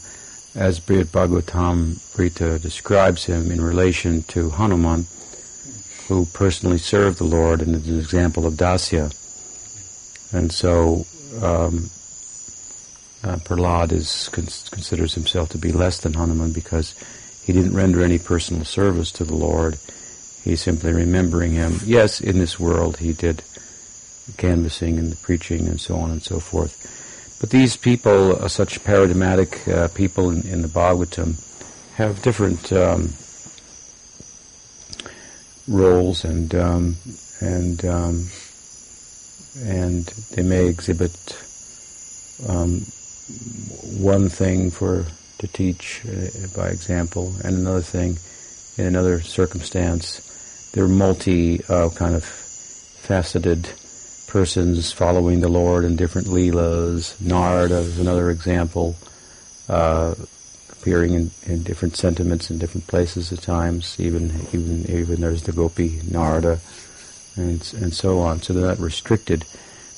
as 0.56 0.80
Brihad 0.80 1.08
Bhagavatamrita 1.08 2.62
describes 2.62 3.26
him 3.26 3.52
in 3.52 3.62
relation 3.62 4.24
to 4.24 4.52
Hanuman, 4.52 5.06
who 6.08 6.26
personally 6.28 6.78
served 6.78 7.18
the 7.18 7.24
Lord 7.24 7.62
and 7.62 7.76
is 7.76 7.88
an 7.88 8.00
example 8.00 8.46
of 8.46 8.54
Dasya. 8.54 9.14
And 10.32 10.52
so 10.52 11.06
um, 11.42 11.90
uh, 13.24 13.36
Prahlad 13.38 13.92
is, 13.92 14.30
considers 14.30 15.14
himself 15.14 15.50
to 15.50 15.58
be 15.58 15.72
less 15.72 16.00
than 16.00 16.14
Hanuman 16.14 16.54
because 16.54 16.96
he 17.44 17.54
didn't 17.54 17.76
render 17.76 18.04
any 18.04 18.18
personal 18.18 18.64
service 18.66 19.12
to 19.14 19.24
the 19.24 19.36
Lord. 19.36 19.78
He's 20.44 20.62
simply 20.62 20.94
remembering 20.94 21.52
him. 21.52 21.80
Yes, 21.84 22.22
in 22.22 22.40
this 22.40 22.60
world 22.60 22.98
he 22.98 23.14
did 23.14 23.44
canvassing 24.38 24.98
and 24.98 25.12
the 25.12 25.16
preaching 25.18 25.68
and 25.68 25.82
so 25.82 25.98
on 25.98 26.12
and 26.12 26.24
so 26.24 26.40
forth. 26.40 27.38
But 27.40 27.50
these 27.50 27.78
people, 27.78 28.44
uh, 28.44 28.48
such 28.48 28.84
paradigmatic 28.84 29.68
uh, 29.68 29.88
people 29.90 30.30
in, 30.30 30.46
in, 30.48 30.62
the 30.62 30.68
Bhagavatam, 30.68 31.40
have 31.96 32.22
different 32.22 32.72
um, 32.72 33.14
roles 35.68 36.24
and 36.26 36.54
um, 36.56 36.98
and 37.40 37.84
um, 37.86 38.28
and 39.58 40.06
they 40.32 40.44
may 40.44 40.68
exhibit 40.68 41.14
um, 42.48 42.82
one 43.98 44.30
thing 44.30 44.72
for 44.72 45.06
to 45.40 45.48
teach 45.48 46.02
uh, 46.06 46.48
by 46.56 46.70
example, 46.70 47.34
and 47.44 47.58
another 47.58 47.82
thing 47.82 48.18
in 48.78 48.86
another 48.86 49.22
circumstance. 49.22 50.26
They're 50.72 50.88
multi 50.88 51.64
uh, 51.66 51.90
kind 51.90 52.16
of 52.16 52.24
faceted 52.24 53.70
persons 54.28 54.92
following 54.92 55.42
the 55.42 55.48
Lord 55.48 55.84
in 55.84 55.96
different 55.96 56.28
leelas. 56.28 57.20
Narada 57.20 57.80
is 57.80 57.98
another 57.98 58.30
example, 58.30 58.96
uh, 59.68 60.14
appearing 60.72 61.14
in, 61.14 61.32
in, 61.48 61.64
different 61.64 61.98
sentiments 61.98 62.52
in 62.52 62.60
different 62.60 62.86
places 62.86 63.34
at 63.34 63.42
times. 63.42 63.96
Even 64.00 64.48
even 64.54 64.90
even 64.90 65.22
there's 65.22 65.44
the 65.44 65.52
Gopi 65.52 66.02
Narada, 66.10 66.60
and 67.36 67.74
and 67.80 67.94
so 67.94 68.20
on. 68.20 68.42
So 68.42 68.54
they're 68.54 68.68
not 68.68 68.80
restricted. 68.80 69.46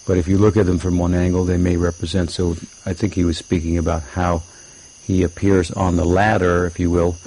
But 0.08 0.17
if 0.17 0.28
you 0.28 0.38
look 0.38 0.58
at 0.58 0.65
them 0.65 0.80
from 0.80 0.98
one 0.98 1.13
angle, 1.13 1.46
they 1.46 1.58
may 1.58 1.78
represent. 1.78 2.32
So 2.32 2.58
I 2.86 2.94
think 2.94 3.13
he 3.13 3.24
was 3.24 3.38
speaking 3.38 3.78
about 3.78 4.02
how 4.02 4.44
he 5.04 5.24
appears 5.24 5.72
on 5.72 5.96
the 5.96 6.06
ladder, 6.06 6.65
if 6.65 6.80
you 6.80 6.89
will, 6.89 7.17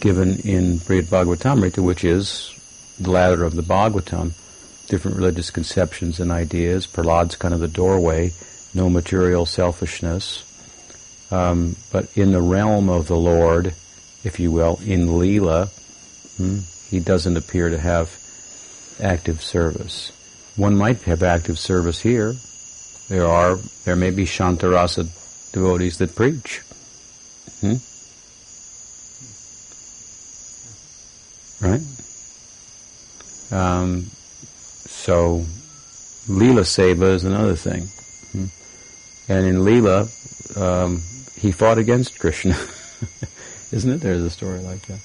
given 0.00 0.38
in 0.40 0.78
Brihad 0.78 1.06
Bhagavatamrita, 1.06 1.82
which 1.82 2.04
is 2.04 2.54
the 2.98 3.10
ladder 3.10 3.44
of 3.44 3.54
the 3.54 3.62
Bhagavatam 3.62 4.32
different 4.88 5.16
religious 5.16 5.50
conceptions 5.50 6.18
and 6.18 6.32
ideas. 6.32 6.86
Prahlad's 6.86 7.36
kind 7.36 7.54
of 7.54 7.60
the 7.60 7.68
doorway, 7.68 8.32
no 8.74 8.90
material 8.90 9.46
selfishness. 9.46 10.44
Um, 11.30 11.76
but 11.92 12.08
in 12.16 12.32
the 12.32 12.40
realm 12.40 12.88
of 12.88 13.06
the 13.06 13.16
Lord, 13.16 13.74
if 14.24 14.40
you 14.40 14.50
will, 14.50 14.80
in 14.84 15.06
Leela, 15.06 15.68
hmm, 16.38 16.60
he 16.88 17.00
doesn't 17.00 17.36
appear 17.36 17.68
to 17.68 17.78
have 17.78 18.18
active 19.00 19.42
service. 19.42 20.12
One 20.56 20.76
might 20.76 21.02
have 21.02 21.22
active 21.22 21.58
service 21.58 22.00
here. 22.00 22.34
There 23.08 23.26
are, 23.26 23.56
there 23.84 23.96
may 23.96 24.10
be 24.10 24.24
Shantarasa 24.24 25.52
devotees 25.52 25.98
that 25.98 26.14
preach. 26.14 26.62
Hmm? 27.60 27.74
Right? 31.60 31.80
Um, 33.50 34.10
so, 34.86 35.46
Leela 36.26 36.64
Seva 36.64 37.14
is 37.14 37.24
another 37.24 37.56
thing. 37.56 37.88
Hmm? 38.32 38.46
And 39.28 39.46
in 39.46 39.56
Leela, 39.60 40.08
um, 40.56 41.02
he 41.36 41.52
fought 41.52 41.78
against 41.78 42.18
Krishna. 42.18 42.56
Isn't 43.72 43.92
it? 43.92 44.00
There's 44.00 44.22
a 44.22 44.30
story 44.30 44.60
like 44.60 44.82
that. 44.86 45.00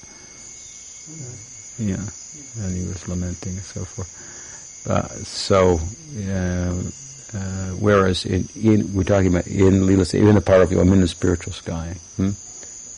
yeah. 1.78 2.04
And 2.60 2.76
he 2.76 2.86
was 2.86 3.06
lamenting 3.08 3.56
and 3.56 3.64
so 3.64 3.84
forth. 3.84 4.10
Uh, 4.86 5.08
so, 5.24 5.80
uh, 6.28 7.36
uh, 7.36 7.70
whereas 7.80 8.24
in, 8.24 8.48
in, 8.54 8.94
we're 8.94 9.02
talking 9.02 9.28
about 9.28 9.46
in 9.46 9.80
Seva, 9.80 10.28
in 10.28 10.34
the 10.34 10.40
Parvati, 10.40 10.78
I'm 10.78 10.92
in 10.92 11.00
the 11.00 11.08
spiritual 11.08 11.52
sky. 11.52 11.96
Hmm? 12.16 12.30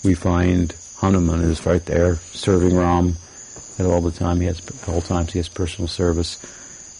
We 0.04 0.14
find 0.14 0.74
Hanuman 0.96 1.40
is 1.42 1.64
right 1.64 1.84
there 1.84 2.16
serving 2.32 2.76
Ram 2.76 3.16
at 3.78 3.86
all 3.86 4.00
the 4.00 4.10
time. 4.10 4.40
He 4.40 4.46
has, 4.46 4.60
whole 4.84 5.00
times 5.00 5.32
he 5.32 5.38
has 5.38 5.48
personal 5.48 5.88
service 5.88 6.38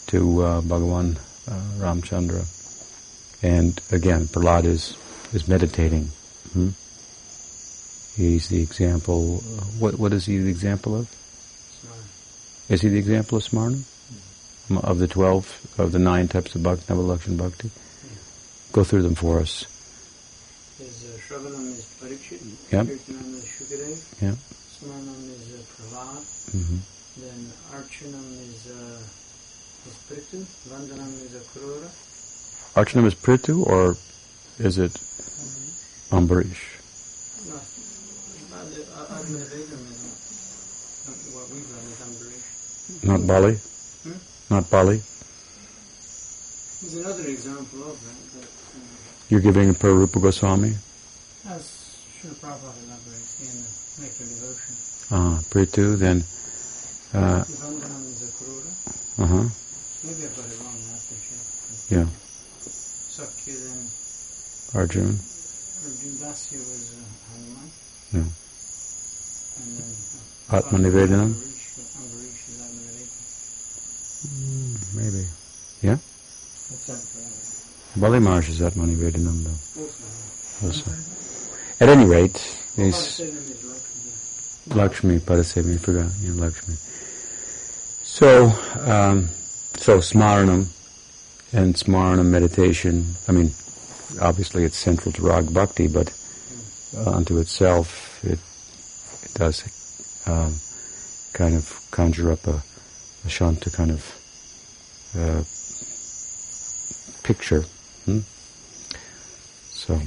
to 0.09 0.43
uh, 0.43 0.61
Bhagavan 0.61 1.19
uh, 1.49 1.61
Ramchandra. 1.79 2.47
And 3.43 3.81
again, 3.91 4.27
Prahlad 4.27 4.65
is, 4.65 4.97
is 5.33 5.47
meditating. 5.47 6.11
Hmm? 6.53 6.71
He's 8.17 8.49
the 8.49 8.63
example. 8.63 9.43
Uh, 9.45 9.63
what 9.79 9.99
what 9.99 10.13
is 10.15 10.25
he 10.25 10.39
the 10.39 10.49
example 10.49 10.97
of? 10.97 11.15
Is 12.69 12.81
he 12.83 12.89
the 12.89 12.99
example 12.99 13.39
of 13.39 13.45
Smarana? 13.45 13.83
of 14.83 14.99
the 14.99 15.07
twelve, 15.07 15.47
of 15.79 15.93
the 15.93 15.99
nine 16.01 16.27
types 16.27 16.55
of 16.57 16.63
bhakti, 16.65 16.93
Navalakshan 16.93 17.37
bhakti? 17.39 17.71
Go 18.73 18.83
through 18.83 19.03
them 19.03 19.15
for 19.15 19.39
us. 19.39 19.65
There's 20.79 21.05
uh, 21.07 21.19
Shravanam 21.23 21.71
is 21.71 21.87
Parikshit, 22.03 22.43
Yep. 22.73 22.87
Kirtanam 22.87 23.35
is 23.39 23.45
Shukadev. 23.47 24.35
Smaranam 24.77 25.23
is 25.31 25.55
uh, 25.55 25.63
Prahlad, 25.73 26.25
hmm 26.53 26.77
then 27.17 27.51
Archanam 27.73 28.29
is, 28.45 28.67
uh, 28.69 29.01
is 29.89 29.97
Prithu, 30.05 30.45
Vandanam 30.69 31.09
is 31.25 31.33
Akrura, 31.33 31.89
Archanam 32.75 33.07
is 33.07 33.15
Prithu, 33.15 33.65
or 33.67 33.97
is 34.59 34.77
it 34.77 34.93
Ambarish? 36.11 36.61
no, 37.49 37.57
Admiravedam 38.53 39.83
is 39.93 40.03
not 41.07 41.17
what 41.33 41.49
we've 41.55 41.65
done 41.71 41.87
is 41.89 42.01
Ambarish. 42.05 42.45
Not 43.03 43.27
Bali? 43.27 43.55
Hmm? 44.03 44.13
Not 44.51 44.71
Bali? 44.71 45.01
There's 46.81 46.95
another 47.05 47.27
example 47.29 47.83
of 47.91 47.97
that, 48.05 48.19
but 48.35 48.49
uh, 48.49 49.29
You're 49.29 49.41
giving 49.41 49.75
per 49.75 49.93
Rupa 49.93 50.21
Goswami? 50.21 50.75
as 51.49 51.63
Srila 52.19 52.35
Prabhupada 52.43 52.81
elaborates 52.85 53.35
in 53.41 53.55
Nectar 54.03 54.25
Devotion, 54.27 54.75
Ah, 55.11 55.39
Prithu, 55.51 55.97
then, 55.97 56.25
uh, 57.15 57.45
Akrura, 57.47 58.73
uh-huh, 59.23 59.47
maybe 60.03 60.25
I've 60.27 60.35
got 60.37 60.45
it 60.47 60.59
wrong, 60.59 60.75
I 60.75 60.91
have 60.91 61.07
to 61.07 61.15
check. 61.15 61.39
yeah, 61.89 62.07
Sakhya 63.15 63.55
then, 63.63 63.81
Arjun, 64.75 65.15
Arjun 65.87 66.13
Dasya 66.19 66.59
was 66.59 66.85
uh, 66.99 67.07
Hanuman, 67.31 67.71
yeah. 68.11 68.27
and 69.63 69.71
then 69.79 69.91
Atmanivedanam? 70.51 71.31
Ambarish, 71.31 71.79
Ambarish 71.95 72.43
is 72.51 72.59
Atmanivedanam. 72.59 73.23
Mm, 74.27 74.75
maybe. 74.97 75.25
yeah. 75.83 75.99
Bali 77.97 78.19
Maharaj 78.19 78.49
is 78.49 78.61
Atmanivedanam 78.61 79.45
though, 79.45 79.83
Also, 80.67 80.67
also. 80.67 80.91
At 81.81 81.89
any 81.89 82.05
rate, 82.07 82.37
is 82.77 83.21
Lakshmi. 84.69 85.19
Parasemi, 85.19 85.79
forgot, 85.79 86.11
yeah, 86.21 86.33
Lakshmi. 86.35 86.75
So, 88.03 88.47
um, 88.81 89.29
so 89.77 89.99
Smaranam 89.99 90.69
and 91.53 91.75
Smaranam 91.75 92.27
meditation, 92.27 93.15
I 93.29 93.33
mean, 93.33 93.51
obviously 94.21 94.65
it's 94.65 94.77
central 94.77 95.13
to 95.13 95.23
Rag 95.23 95.53
Bhakti, 95.53 95.87
but 95.87 96.13
uh, 96.97 97.11
unto 97.11 97.39
itself, 97.39 98.23
it, 98.25 98.39
it 99.23 99.35
does 99.35 99.63
um, 100.27 100.57
kind 101.33 101.55
of 101.55 101.87
conjure 101.91 102.33
up 102.33 102.47
a, 102.47 102.63
a 103.25 103.29
Shanta 103.29 103.71
kind 103.71 103.91
of 103.91 104.16
uh, 105.17 105.45
picture. 107.23 107.65
Hmm? 108.05 108.21
So, 109.73 110.01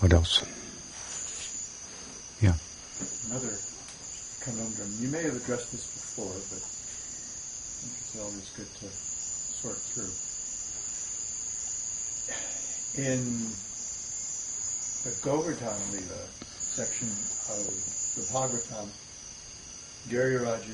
what 0.00 0.12
else? 0.12 0.42
Yeah. 2.40 2.54
Another 3.28 3.56
conundrum. 4.40 4.90
You 4.98 5.08
may 5.08 5.22
have 5.22 5.36
addressed 5.36 5.72
this 5.72 5.86
before, 5.86 6.32
but 6.50 6.60
I 6.60 6.68
think 7.80 7.92
it's 7.98 8.18
always 8.18 8.50
good 8.56 8.70
to 8.80 8.88
sort 9.60 9.76
through. 9.76 10.12
In 13.02 13.48
the 15.04 15.16
Govardhan 15.22 15.80
Leela 15.92 16.26
section 16.60 17.08
of 17.48 17.66
the 18.16 18.22
Bhagavatam, 18.32 18.88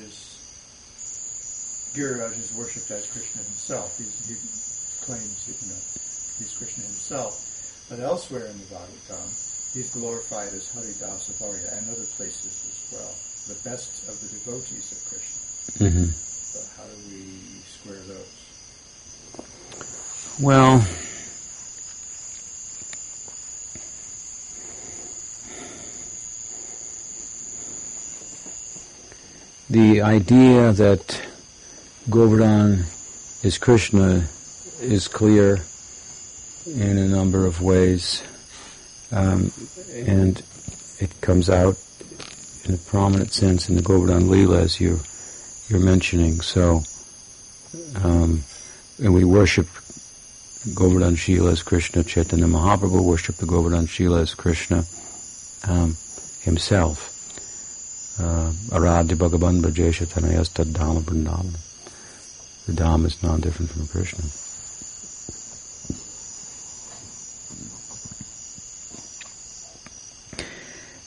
is, 0.03 0.36
Giriraj 1.97 2.37
is 2.37 2.53
worshipped 2.53 2.91
as 2.91 3.07
Krishna 3.09 3.41
himself. 3.41 3.97
He's, 3.97 4.13
he 4.29 4.35
claims, 5.01 5.45
that, 5.49 5.57
you 5.65 5.73
know, 5.73 5.81
he's 6.37 6.53
Krishna 6.53 6.83
himself. 6.83 7.41
But 7.89 7.99
elsewhere 7.99 8.45
in 8.45 8.57
the 8.59 8.65
Bhagavatam, 8.65 9.73
he's 9.73 9.89
glorified 9.89 10.53
as 10.53 10.69
Haridasa 10.77 11.33
Varya 11.41 11.73
and 11.73 11.89
other 11.89 12.05
places 12.13 12.53
as 12.53 12.77
well. 12.93 13.15
The 13.49 13.57
best 13.67 14.07
of 14.07 14.21
the 14.21 14.27
devotees 14.29 14.91
of 14.93 15.01
Krishna. 15.09 15.41
hmm 15.89 16.13
So 16.13 16.61
how 16.77 16.85
do 16.85 16.93
we 17.09 17.65
square 17.65 17.97
those? 18.05 18.45
Well, 20.39 20.85
the 29.67 30.01
idea 30.03 30.73
that 30.73 31.26
Govardhan 32.09 32.85
is 33.43 33.57
Krishna 33.57 34.25
is 34.79 35.09
clear 35.09 35.59
in 36.65 36.97
a 36.97 37.05
number 37.05 37.45
of 37.45 37.61
ways, 37.61 38.23
um, 39.11 39.51
and 39.93 40.41
it 40.99 41.19
comes 41.19 41.49
out 41.49 41.77
in 42.63 42.75
a 42.75 42.77
prominent 42.77 43.33
sense 43.33 43.67
in 43.67 43.75
the 43.75 43.81
Govardhan 43.81 44.29
Leela 44.29 44.61
as 44.61 44.79
you, 44.79 45.01
you're 45.67 45.81
mentioning. 45.81 46.39
So, 46.39 46.83
um, 48.01 48.43
and 49.03 49.13
we 49.13 49.25
worship 49.25 49.67
Govardhan 50.73 51.15
Shila 51.15 51.51
as 51.51 51.61
Krishna, 51.61 52.05
Chaitanya 52.05 52.45
Mahaprabhu 52.45 53.03
worship 53.03 53.35
the 53.35 53.45
Govardhan 53.45 53.85
Shila 53.85 54.21
as 54.21 54.33
Krishna 54.33 54.85
um, 55.67 55.97
himself. 56.39 57.13
Uh, 58.17 58.51
Aradhya 58.69 59.17
Bhagavan 59.17 59.61
Brajesha 59.61 60.05
Tanayas 60.05 60.53
Tad 60.53 60.67
Vrindavan. 60.67 61.66
The 62.67 62.73
Dham 62.73 63.05
is 63.05 63.23
non-different 63.23 63.71
from 63.71 63.87
Krishna. 63.87 64.25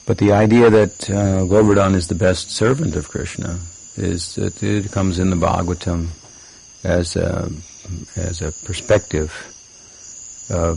But 0.07 0.17
the 0.17 0.31
idea 0.31 0.71
that 0.71 1.07
uh, 1.07 1.45
Govardhan 1.45 1.93
is 1.93 2.07
the 2.07 2.15
best 2.15 2.49
servant 2.49 2.95
of 2.95 3.09
Krishna 3.09 3.59
is 3.95 4.35
that 4.35 4.63
it 4.63 4.91
comes 4.91 5.19
in 5.19 5.29
the 5.29 5.35
Bhagavatam 5.35 6.07
as 6.83 7.15
a, 7.15 7.51
as 8.15 8.41
a 8.41 8.51
perspective 8.51 9.31
uh, 10.49 10.75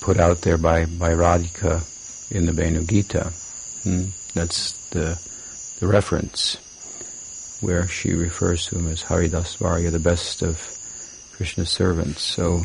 put 0.00 0.20
out 0.20 0.42
there 0.42 0.56
by, 0.56 0.84
by 0.84 1.10
Radhika 1.10 1.82
in 2.30 2.46
the 2.46 2.52
Venu 2.52 2.84
Gita. 2.84 3.32
Hmm? 3.82 4.04
That's 4.34 4.72
the, 4.90 5.18
the 5.80 5.88
reference 5.88 6.56
where 7.60 7.86
she 7.86 8.12
refers 8.12 8.66
to 8.66 8.78
him 8.78 8.88
as 8.88 9.02
Haridas 9.02 9.54
Varya, 9.56 9.90
the 9.90 9.98
best 9.98 10.42
of 10.42 10.76
Krishna's 11.32 11.70
servants. 11.70 12.22
So 12.22 12.62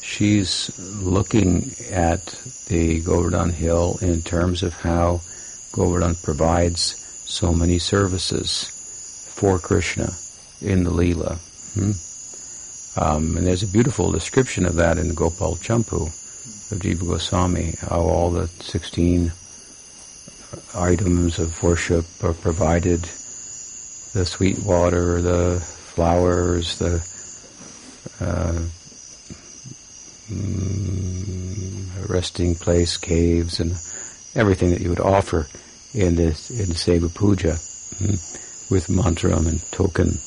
she's 0.00 0.70
looking 0.78 1.72
at 1.90 2.24
the 2.68 3.00
Govardhan 3.00 3.50
Hill 3.50 3.98
in 4.00 4.22
terms 4.22 4.62
of 4.62 4.74
how 4.74 5.20
Govardhan 5.72 6.14
provides 6.14 7.02
so 7.24 7.52
many 7.52 7.78
services 7.78 8.70
for 9.34 9.58
Krishna 9.58 10.12
in 10.60 10.84
the 10.84 10.90
Leela. 10.90 11.38
Hmm? 11.74 11.92
Um, 12.98 13.36
and 13.36 13.46
there's 13.46 13.62
a 13.62 13.68
beautiful 13.68 14.10
description 14.10 14.64
of 14.64 14.76
that 14.76 14.96
in 14.96 15.14
Gopal 15.14 15.56
Champu 15.56 16.06
of 16.72 16.78
Jiva 16.78 17.06
Goswami, 17.06 17.74
how 17.80 18.00
all 18.00 18.30
the 18.30 18.48
16 18.48 19.32
items 20.74 21.38
of 21.38 21.62
worship 21.62 22.06
are 22.22 22.32
provided, 22.32 23.08
the 24.16 24.24
sweet 24.24 24.58
water, 24.64 25.20
the 25.20 25.60
flowers, 25.60 26.78
the 26.78 26.94
uh, 28.18 28.58
mm, 30.30 32.08
resting 32.08 32.54
place, 32.54 32.96
caves, 32.96 33.60
and 33.60 33.72
everything 34.34 34.70
that 34.70 34.80
you 34.80 34.88
would 34.88 35.00
offer 35.00 35.46
in 35.92 36.14
this 36.14 36.50
in 36.50 36.68
Seva 36.68 37.14
Puja 37.14 37.56
hmm, 37.98 38.16
with 38.72 38.86
mantram 38.88 39.46
and 39.46 39.60
token 39.70 40.18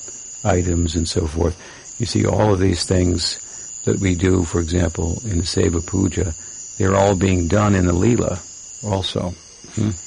items 0.43 0.95
and 0.95 1.09
so 1.09 1.25
forth. 1.25 1.57
You 1.99 2.05
see 2.05 2.27
all 2.27 2.53
of 2.53 2.59
these 2.59 2.85
things 2.85 3.81
that 3.85 3.99
we 3.99 4.13
do, 4.13 4.43
for 4.43 4.61
example, 4.61 5.19
in 5.25 5.41
Seva 5.41 5.85
Puja, 5.85 6.35
they're 6.77 6.95
all 6.95 7.15
being 7.15 7.47
done 7.47 7.73
in 7.73 7.87
the 7.87 7.93
Leela 7.93 8.37
also. 8.83 9.33
Hmm? 9.73 9.97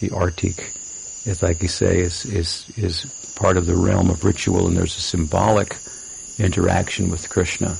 The 0.00 0.10
Artik, 0.14 0.76
is 1.24 1.42
like 1.42 1.62
you 1.62 1.68
say, 1.68 2.00
is, 2.00 2.24
is, 2.26 2.66
is 2.76 3.04
part 3.36 3.56
of 3.56 3.66
the 3.66 3.76
realm 3.76 4.10
of 4.10 4.24
ritual 4.24 4.66
and 4.66 4.76
there's 4.76 4.96
a 4.96 5.00
symbolic 5.00 5.76
interaction 6.38 7.10
with 7.10 7.28
Krishna. 7.28 7.76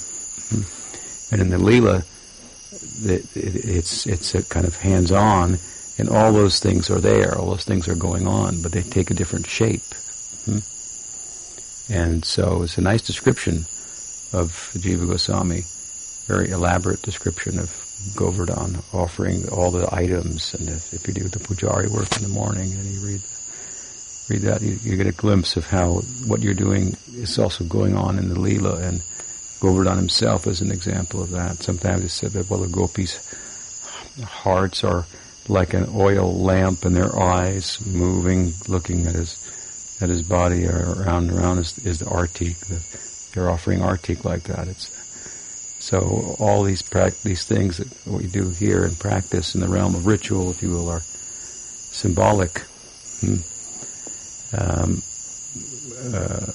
And 1.30 1.40
in 1.40 1.50
the 1.50 1.56
Leela, 1.56 2.04
it's, 3.34 4.06
it's 4.06 4.34
a 4.34 4.42
kind 4.42 4.66
of 4.66 4.76
hands-on 4.76 5.58
and 5.98 6.08
all 6.08 6.32
those 6.32 6.60
things 6.60 6.90
are 6.90 7.00
there, 7.00 7.36
all 7.36 7.50
those 7.50 7.64
things 7.64 7.88
are 7.88 7.94
going 7.94 8.26
on, 8.26 8.62
but 8.62 8.72
they 8.72 8.82
take 8.82 9.10
a 9.10 9.14
different 9.14 9.46
shape. 9.46 9.82
And 11.90 12.24
so 12.24 12.62
it's 12.62 12.78
a 12.78 12.80
nice 12.80 13.02
description 13.02 13.66
of 14.32 14.70
Jiva 14.74 15.06
Goswami, 15.06 15.64
very 16.26 16.50
elaborate 16.50 17.02
description 17.02 17.58
of 17.58 17.70
Govardhan, 18.14 18.78
offering 18.92 19.48
all 19.48 19.70
the 19.70 19.92
items, 19.94 20.54
and 20.54 20.68
if, 20.68 20.92
if 20.92 21.06
you 21.06 21.14
do 21.14 21.24
the 21.24 21.38
pujari 21.38 21.88
work 21.88 22.16
in 22.16 22.22
the 22.22 22.28
morning 22.28 22.72
and 22.72 22.84
you 22.84 23.00
read 23.00 23.20
read 24.28 24.42
that, 24.42 24.62
you, 24.62 24.78
you, 24.82 24.96
get 24.96 25.06
a 25.06 25.12
glimpse 25.12 25.56
of 25.56 25.66
how 25.66 25.94
what 26.26 26.40
you're 26.40 26.54
doing 26.54 26.96
is 27.14 27.38
also 27.38 27.64
going 27.64 27.96
on 27.96 28.18
in 28.18 28.28
the 28.28 28.38
lila. 28.38 28.76
and 28.76 29.02
Govardhan 29.60 29.96
himself 29.96 30.46
is 30.46 30.60
an 30.60 30.70
example 30.70 31.22
of 31.22 31.30
that. 31.30 31.62
Sometimes 31.62 32.04
it's 32.04 32.14
said 32.14 32.32
that, 32.32 32.48
well, 32.48 32.60
the 32.60 32.68
gopis' 32.68 33.18
hearts 34.22 34.84
are 34.84 35.06
like 35.48 35.74
an 35.74 35.88
oil 35.94 36.32
lamp, 36.32 36.84
and 36.84 36.94
their 36.94 37.18
eyes 37.18 37.84
moving, 37.86 38.52
looking 38.68 39.06
at 39.06 39.14
his 39.14 39.38
at 40.00 40.08
his 40.08 40.22
body 40.22 40.66
around 40.66 41.30
and 41.30 41.38
around 41.38 41.58
is, 41.58 41.78
is 41.78 42.00
the 42.00 42.06
artik. 42.06 42.58
The, 42.66 43.32
they're 43.32 43.48
offering 43.50 43.80
artik 43.80 44.24
like 44.24 44.44
that. 44.44 44.66
It's 44.68 44.90
so 45.82 46.36
all 46.38 46.62
these 46.62 46.80
these 47.24 47.44
things 47.44 47.78
that 47.78 48.06
we 48.06 48.28
do 48.28 48.50
here 48.50 48.84
in 48.84 48.94
practice 48.94 49.56
in 49.56 49.60
the 49.60 49.66
realm 49.66 49.96
of 49.96 50.06
ritual, 50.06 50.48
if 50.48 50.62
you 50.62 50.70
will, 50.70 50.88
are 50.88 51.00
symbolic 51.00 52.60
hmm, 53.20 53.38
um, 54.56 55.02
uh, 56.14 56.52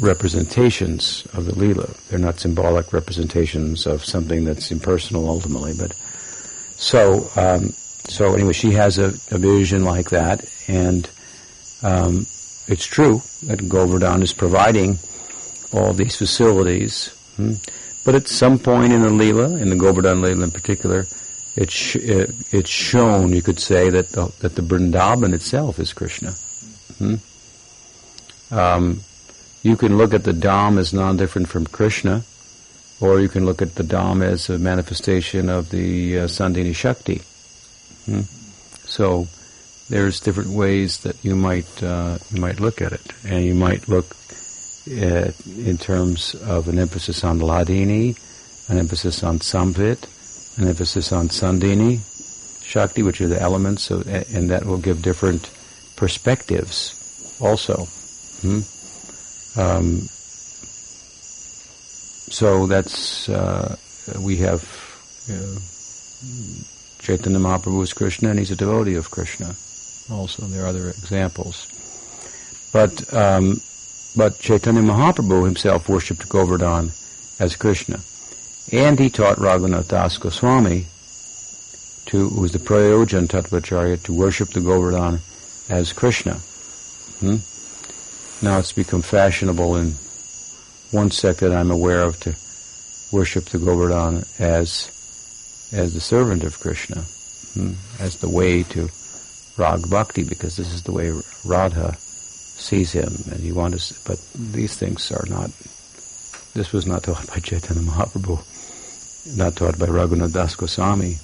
representations 0.00 1.24
of 1.34 1.44
the 1.44 1.54
lila. 1.56 1.88
They're 2.08 2.18
not 2.18 2.40
symbolic 2.40 2.92
representations 2.92 3.86
of 3.86 4.04
something 4.04 4.44
that's 4.44 4.72
impersonal 4.72 5.28
ultimately. 5.28 5.74
But 5.78 5.92
so 5.94 7.30
um, 7.36 7.74
so 8.08 8.34
anyway, 8.34 8.54
she 8.54 8.72
has 8.72 8.98
a, 8.98 9.14
a 9.30 9.38
vision 9.38 9.84
like 9.84 10.10
that, 10.10 10.44
and 10.66 11.08
um, 11.84 12.26
it's 12.66 12.86
true 12.86 13.22
that 13.44 13.68
Govardhan 13.68 14.20
is 14.20 14.32
providing 14.32 14.98
all 15.72 15.92
these 15.92 16.16
facilities. 16.16 17.16
Hmm, 17.36 17.54
but 18.04 18.14
at 18.14 18.28
some 18.28 18.58
point 18.58 18.92
in 18.92 19.02
the 19.02 19.08
Leela, 19.08 19.60
in 19.60 19.70
the 19.70 19.76
Govardhan 19.76 20.20
Leela 20.20 20.44
in 20.44 20.50
particular, 20.50 21.06
it's 21.56 21.72
sh- 21.72 21.96
it, 21.96 22.30
it's 22.52 22.70
shown, 22.70 23.32
you 23.32 23.42
could 23.42 23.60
say, 23.60 23.90
that 23.90 24.10
the, 24.10 24.32
that 24.40 24.56
the 24.56 24.62
Vrindavan 24.62 25.32
itself 25.32 25.78
is 25.78 25.92
Krishna. 25.92 26.32
Hmm? 26.98 27.14
Um, 28.50 29.00
you 29.62 29.76
can 29.76 29.96
look 29.96 30.12
at 30.12 30.24
the 30.24 30.32
Dham 30.32 30.78
as 30.78 30.92
non-different 30.92 31.48
from 31.48 31.66
Krishna, 31.66 32.24
or 33.00 33.20
you 33.20 33.28
can 33.28 33.46
look 33.46 33.62
at 33.62 33.76
the 33.76 33.82
Dham 33.84 34.22
as 34.22 34.50
a 34.50 34.58
manifestation 34.58 35.48
of 35.48 35.70
the 35.70 36.18
uh, 36.18 36.24
Sandhini 36.24 36.74
Shakti. 36.74 37.22
Hmm? 38.06 38.22
So 38.86 39.28
there's 39.88 40.20
different 40.20 40.50
ways 40.50 40.98
that 40.98 41.22
you 41.24 41.34
might 41.34 41.82
uh, 41.82 42.18
you 42.30 42.40
might 42.40 42.60
look 42.60 42.82
at 42.82 42.92
it, 42.92 43.12
and 43.24 43.44
you 43.44 43.54
might 43.54 43.88
look 43.88 44.14
in 44.86 45.78
terms 45.78 46.34
of 46.34 46.68
an 46.68 46.78
emphasis 46.78 47.24
on 47.24 47.38
Hladini, 47.38 48.18
an 48.68 48.78
emphasis 48.78 49.22
on 49.22 49.38
Samvit, 49.38 50.08
an 50.58 50.68
emphasis 50.68 51.12
on 51.12 51.28
Sandhini, 51.28 52.00
Shakti, 52.62 53.02
which 53.02 53.20
are 53.20 53.28
the 53.28 53.40
elements, 53.40 53.90
of, 53.90 54.06
and 54.06 54.50
that 54.50 54.64
will 54.64 54.78
give 54.78 55.02
different 55.02 55.50
perspectives 55.96 56.94
also. 57.40 57.84
Hmm? 58.40 58.60
Um, 59.58 60.08
so 62.30 62.66
that's, 62.66 63.28
uh, 63.28 63.76
we 64.18 64.36
have 64.38 64.62
uh, 65.30 65.58
Chaitanya 66.98 67.38
Mahaprabhu 67.38 67.82
is 67.82 67.92
Krishna 67.92 68.30
and 68.30 68.38
he's 68.38 68.50
a 68.50 68.56
devotee 68.56 68.94
of 68.94 69.10
Krishna 69.10 69.54
also. 70.10 70.46
There 70.46 70.64
are 70.64 70.68
other 70.68 70.88
examples. 70.88 71.68
But 72.72 73.12
um, 73.12 73.60
but 74.16 74.38
Chaitanya 74.38 74.82
Mahaprabhu 74.82 75.44
himself 75.44 75.88
worshipped 75.88 76.28
Govardhan 76.28 76.92
as 77.40 77.56
Krishna. 77.56 78.00
And 78.72 78.98
he 78.98 79.10
taught 79.10 79.36
Raghunath 79.38 79.88
Das 79.88 80.18
Goswami, 80.18 80.86
to, 82.06 82.28
who 82.28 82.40
was 82.40 82.52
the 82.52 82.58
Prayojan 82.58 83.26
Tattvacharya, 83.26 84.02
to 84.04 84.12
worship 84.12 84.50
the 84.50 84.60
Govardhan 84.60 85.20
as 85.68 85.92
Krishna. 85.92 86.34
Hmm? 87.20 87.36
Now 88.44 88.58
it's 88.58 88.72
become 88.72 89.02
fashionable 89.02 89.76
in 89.76 89.94
one 90.90 91.10
sect 91.10 91.40
that 91.40 91.52
I'm 91.52 91.70
aware 91.70 92.02
of 92.02 92.20
to 92.20 92.36
worship 93.10 93.46
the 93.46 93.58
Govardhan 93.58 94.24
as 94.38 94.90
as 95.72 95.94
the 95.94 96.00
servant 96.00 96.44
of 96.44 96.60
Krishna, 96.60 97.00
hmm? 97.54 97.72
as 97.98 98.18
the 98.18 98.28
way 98.28 98.62
to 98.64 98.88
Rag 99.56 99.88
Bhakti, 99.90 100.22
because 100.22 100.56
this 100.56 100.72
is 100.72 100.82
the 100.82 100.92
way 100.92 101.12
Radha 101.44 101.96
sees 102.56 102.92
him, 102.92 103.12
and 103.30 103.40
he 103.40 103.52
wants. 103.52 103.88
To, 103.88 104.08
but 104.08 104.18
these 104.34 104.76
things 104.76 105.10
are 105.12 105.26
not. 105.28 105.50
This 106.54 106.72
was 106.72 106.86
not 106.86 107.02
taught 107.02 107.26
by 107.26 107.40
Chaitanya 107.40 107.82
Mahaprabhu, 107.82 109.36
not 109.36 109.56
taught 109.56 109.78
by 109.78 109.86
Raghunath 109.86 110.32
Das 110.32 110.54
Goswami, 110.54 111.18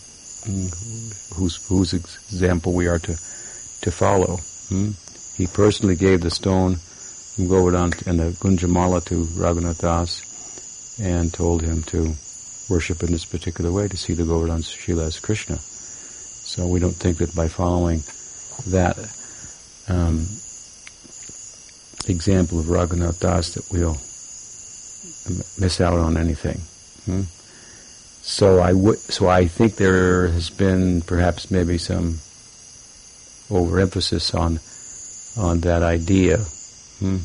whose 1.35 1.65
whose 1.67 1.95
example 1.95 2.73
we 2.73 2.89
are 2.89 2.99
to 2.99 3.17
to 3.83 3.91
follow. 3.91 4.39
Hmm? 4.69 4.91
He 5.37 5.47
personally 5.47 5.97
gave 5.97 6.21
the 6.21 6.31
stone 6.31 6.77
Govardhan 7.49 7.93
and 8.07 8.21
the 8.21 8.37
Gunjamala 8.39 9.05
to 9.07 9.25
Raghunath 9.25 9.81
Das, 9.81 10.99
and 11.01 11.33
told 11.33 11.63
him 11.63 11.83
to 11.85 12.15
worship 12.69 13.03
in 13.03 13.11
this 13.13 13.25
particular 13.25 13.73
way 13.73 13.89
to 13.89 13.97
see 13.97 14.15
the 14.15 14.25
Govardhan 14.25 14.63
Shila 14.63 15.07
as 15.07 15.19
Krishna. 15.19 15.57
So 15.57 16.67
we 16.67 16.81
don't 16.81 16.97
think 16.97 17.19
that 17.19 17.35
by 17.35 17.49
following 17.49 18.03
that 18.67 18.99
um, 19.89 20.27
example 22.09 22.59
of 22.59 22.67
Raghunath 22.67 23.21
Das 23.21 23.55
that 23.55 23.71
we'll 23.71 23.99
miss 25.59 25.81
out 25.81 25.99
on 25.99 26.17
anything. 26.17 26.61
Hmm? 27.05 27.23
So 28.23 28.61
I 28.61 28.73
w- 28.73 28.97
so 28.97 29.29
I 29.29 29.47
think 29.47 29.77
there 29.77 30.29
has 30.29 30.51
been 30.51 31.03
perhaps 31.03 31.51
maybe 31.51 31.79
some 31.79 32.19
overemphasis 33.51 34.35
on 34.35 34.61
on 35.37 35.61
that 35.61 35.83
idea. 35.83 36.39
Hmm? 36.99 37.19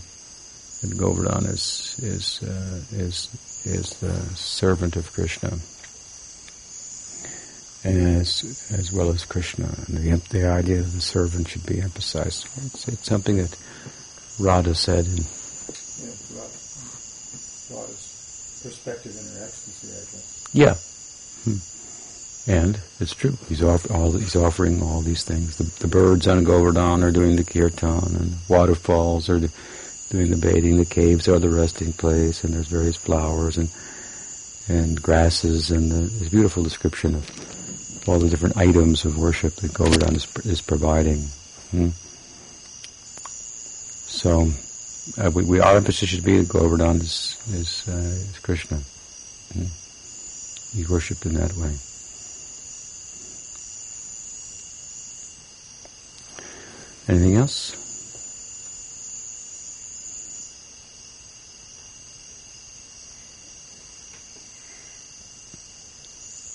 That 0.82 0.98
Govardhan 0.98 1.46
is 1.46 2.00
is 2.02 2.44
uh, 2.44 2.82
is 2.96 3.30
is 3.66 3.90
the 4.00 4.14
servant 4.36 4.96
of 4.96 5.12
Krishna, 5.12 5.50
as 7.84 8.70
as 8.72 8.92
well 8.92 9.10
as 9.10 9.26
Krishna. 9.26 9.74
And 9.88 9.98
the 9.98 10.16
the 10.30 10.48
idea 10.48 10.80
of 10.80 10.94
the 10.94 11.02
servant 11.02 11.48
should 11.50 11.66
be 11.66 11.82
emphasized. 11.82 12.48
It's, 12.66 12.88
it's 12.88 13.06
something 13.06 13.38
that 13.38 13.56
Radha 14.40 14.76
said. 14.76 15.06
In, 15.06 15.18
yeah, 15.18 16.14
Radha's 17.72 18.62
perspective 18.64 19.12
in 19.12 19.40
her 19.40 19.46
ecstasy, 19.46 19.88
I 19.88 20.04
guess. 20.12 20.50
Yeah. 20.54 20.76
And 22.48 22.80
it's 23.00 23.16
true. 23.16 23.38
He's, 23.50 23.64
off, 23.64 23.90
all, 23.90 24.12
he's 24.12 24.36
offering 24.36 24.82
all 24.82 25.02
these 25.02 25.24
things. 25.24 25.58
The, 25.58 25.64
the, 25.80 25.88
birds 25.88 26.28
on 26.28 26.44
Govardhan 26.44 27.04
are 27.04 27.12
doing 27.12 27.38
the 27.38 27.44
kirtan, 27.44 28.16
and 28.16 28.36
waterfalls 28.48 29.30
are 29.30 29.40
doing 30.10 30.30
the 30.30 30.38
bathing. 30.38 30.78
The 30.78 30.86
caves 30.86 31.28
are 31.28 31.40
the 31.40 31.50
resting 31.50 31.92
place, 31.94 32.44
and 32.44 32.54
there's 32.54 32.68
various 32.68 32.98
flowers 32.98 33.58
and 33.58 33.70
and 34.68 35.02
grasses, 35.02 35.70
and 35.70 35.92
the, 35.92 36.30
beautiful 36.30 36.64
description 36.64 37.14
of 37.14 38.10
all 38.10 38.18
the 38.18 38.30
different 38.30 38.58
items 38.58 39.06
of 39.06 39.18
worship 39.18 39.54
that 39.58 39.74
Govardhan 39.74 40.16
is, 40.16 40.28
is 40.44 40.62
providing. 40.62 41.22
Hmm. 41.72 41.90
So 44.16 44.50
uh, 45.22 45.30
we, 45.30 45.44
we, 45.44 45.60
our 45.60 45.76
emphasis 45.76 46.08
should 46.08 46.24
be 46.24 46.38
that 46.38 46.48
Govardhan 46.48 46.96
is, 46.96 47.38
is, 47.50 47.86
uh, 47.90 47.92
is 47.92 48.40
Krishna. 48.42 48.78
He's 50.74 50.90
worshipped 50.90 51.26
in 51.26 51.34
that 51.34 51.54
way. 51.58 51.76
Anything 57.10 57.36
else? 57.36 57.76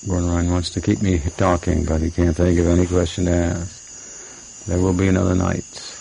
Ryan 0.09 0.51
wants 0.51 0.71
to 0.71 0.81
keep 0.81 1.03
me 1.03 1.19
talking, 1.37 1.85
but 1.85 2.01
he 2.01 2.11
can't 2.11 2.35
think 2.35 2.59
of 2.59 2.67
any 2.67 2.87
question 2.87 3.27
to 3.27 3.33
ask. 3.33 4.65
There 4.67 4.79
will 4.79 4.95
be 4.95 5.09
another 5.09 5.35
night. 5.35 6.00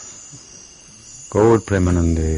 Goud 1.37 1.61
ప్రేమానందే. 1.69 2.31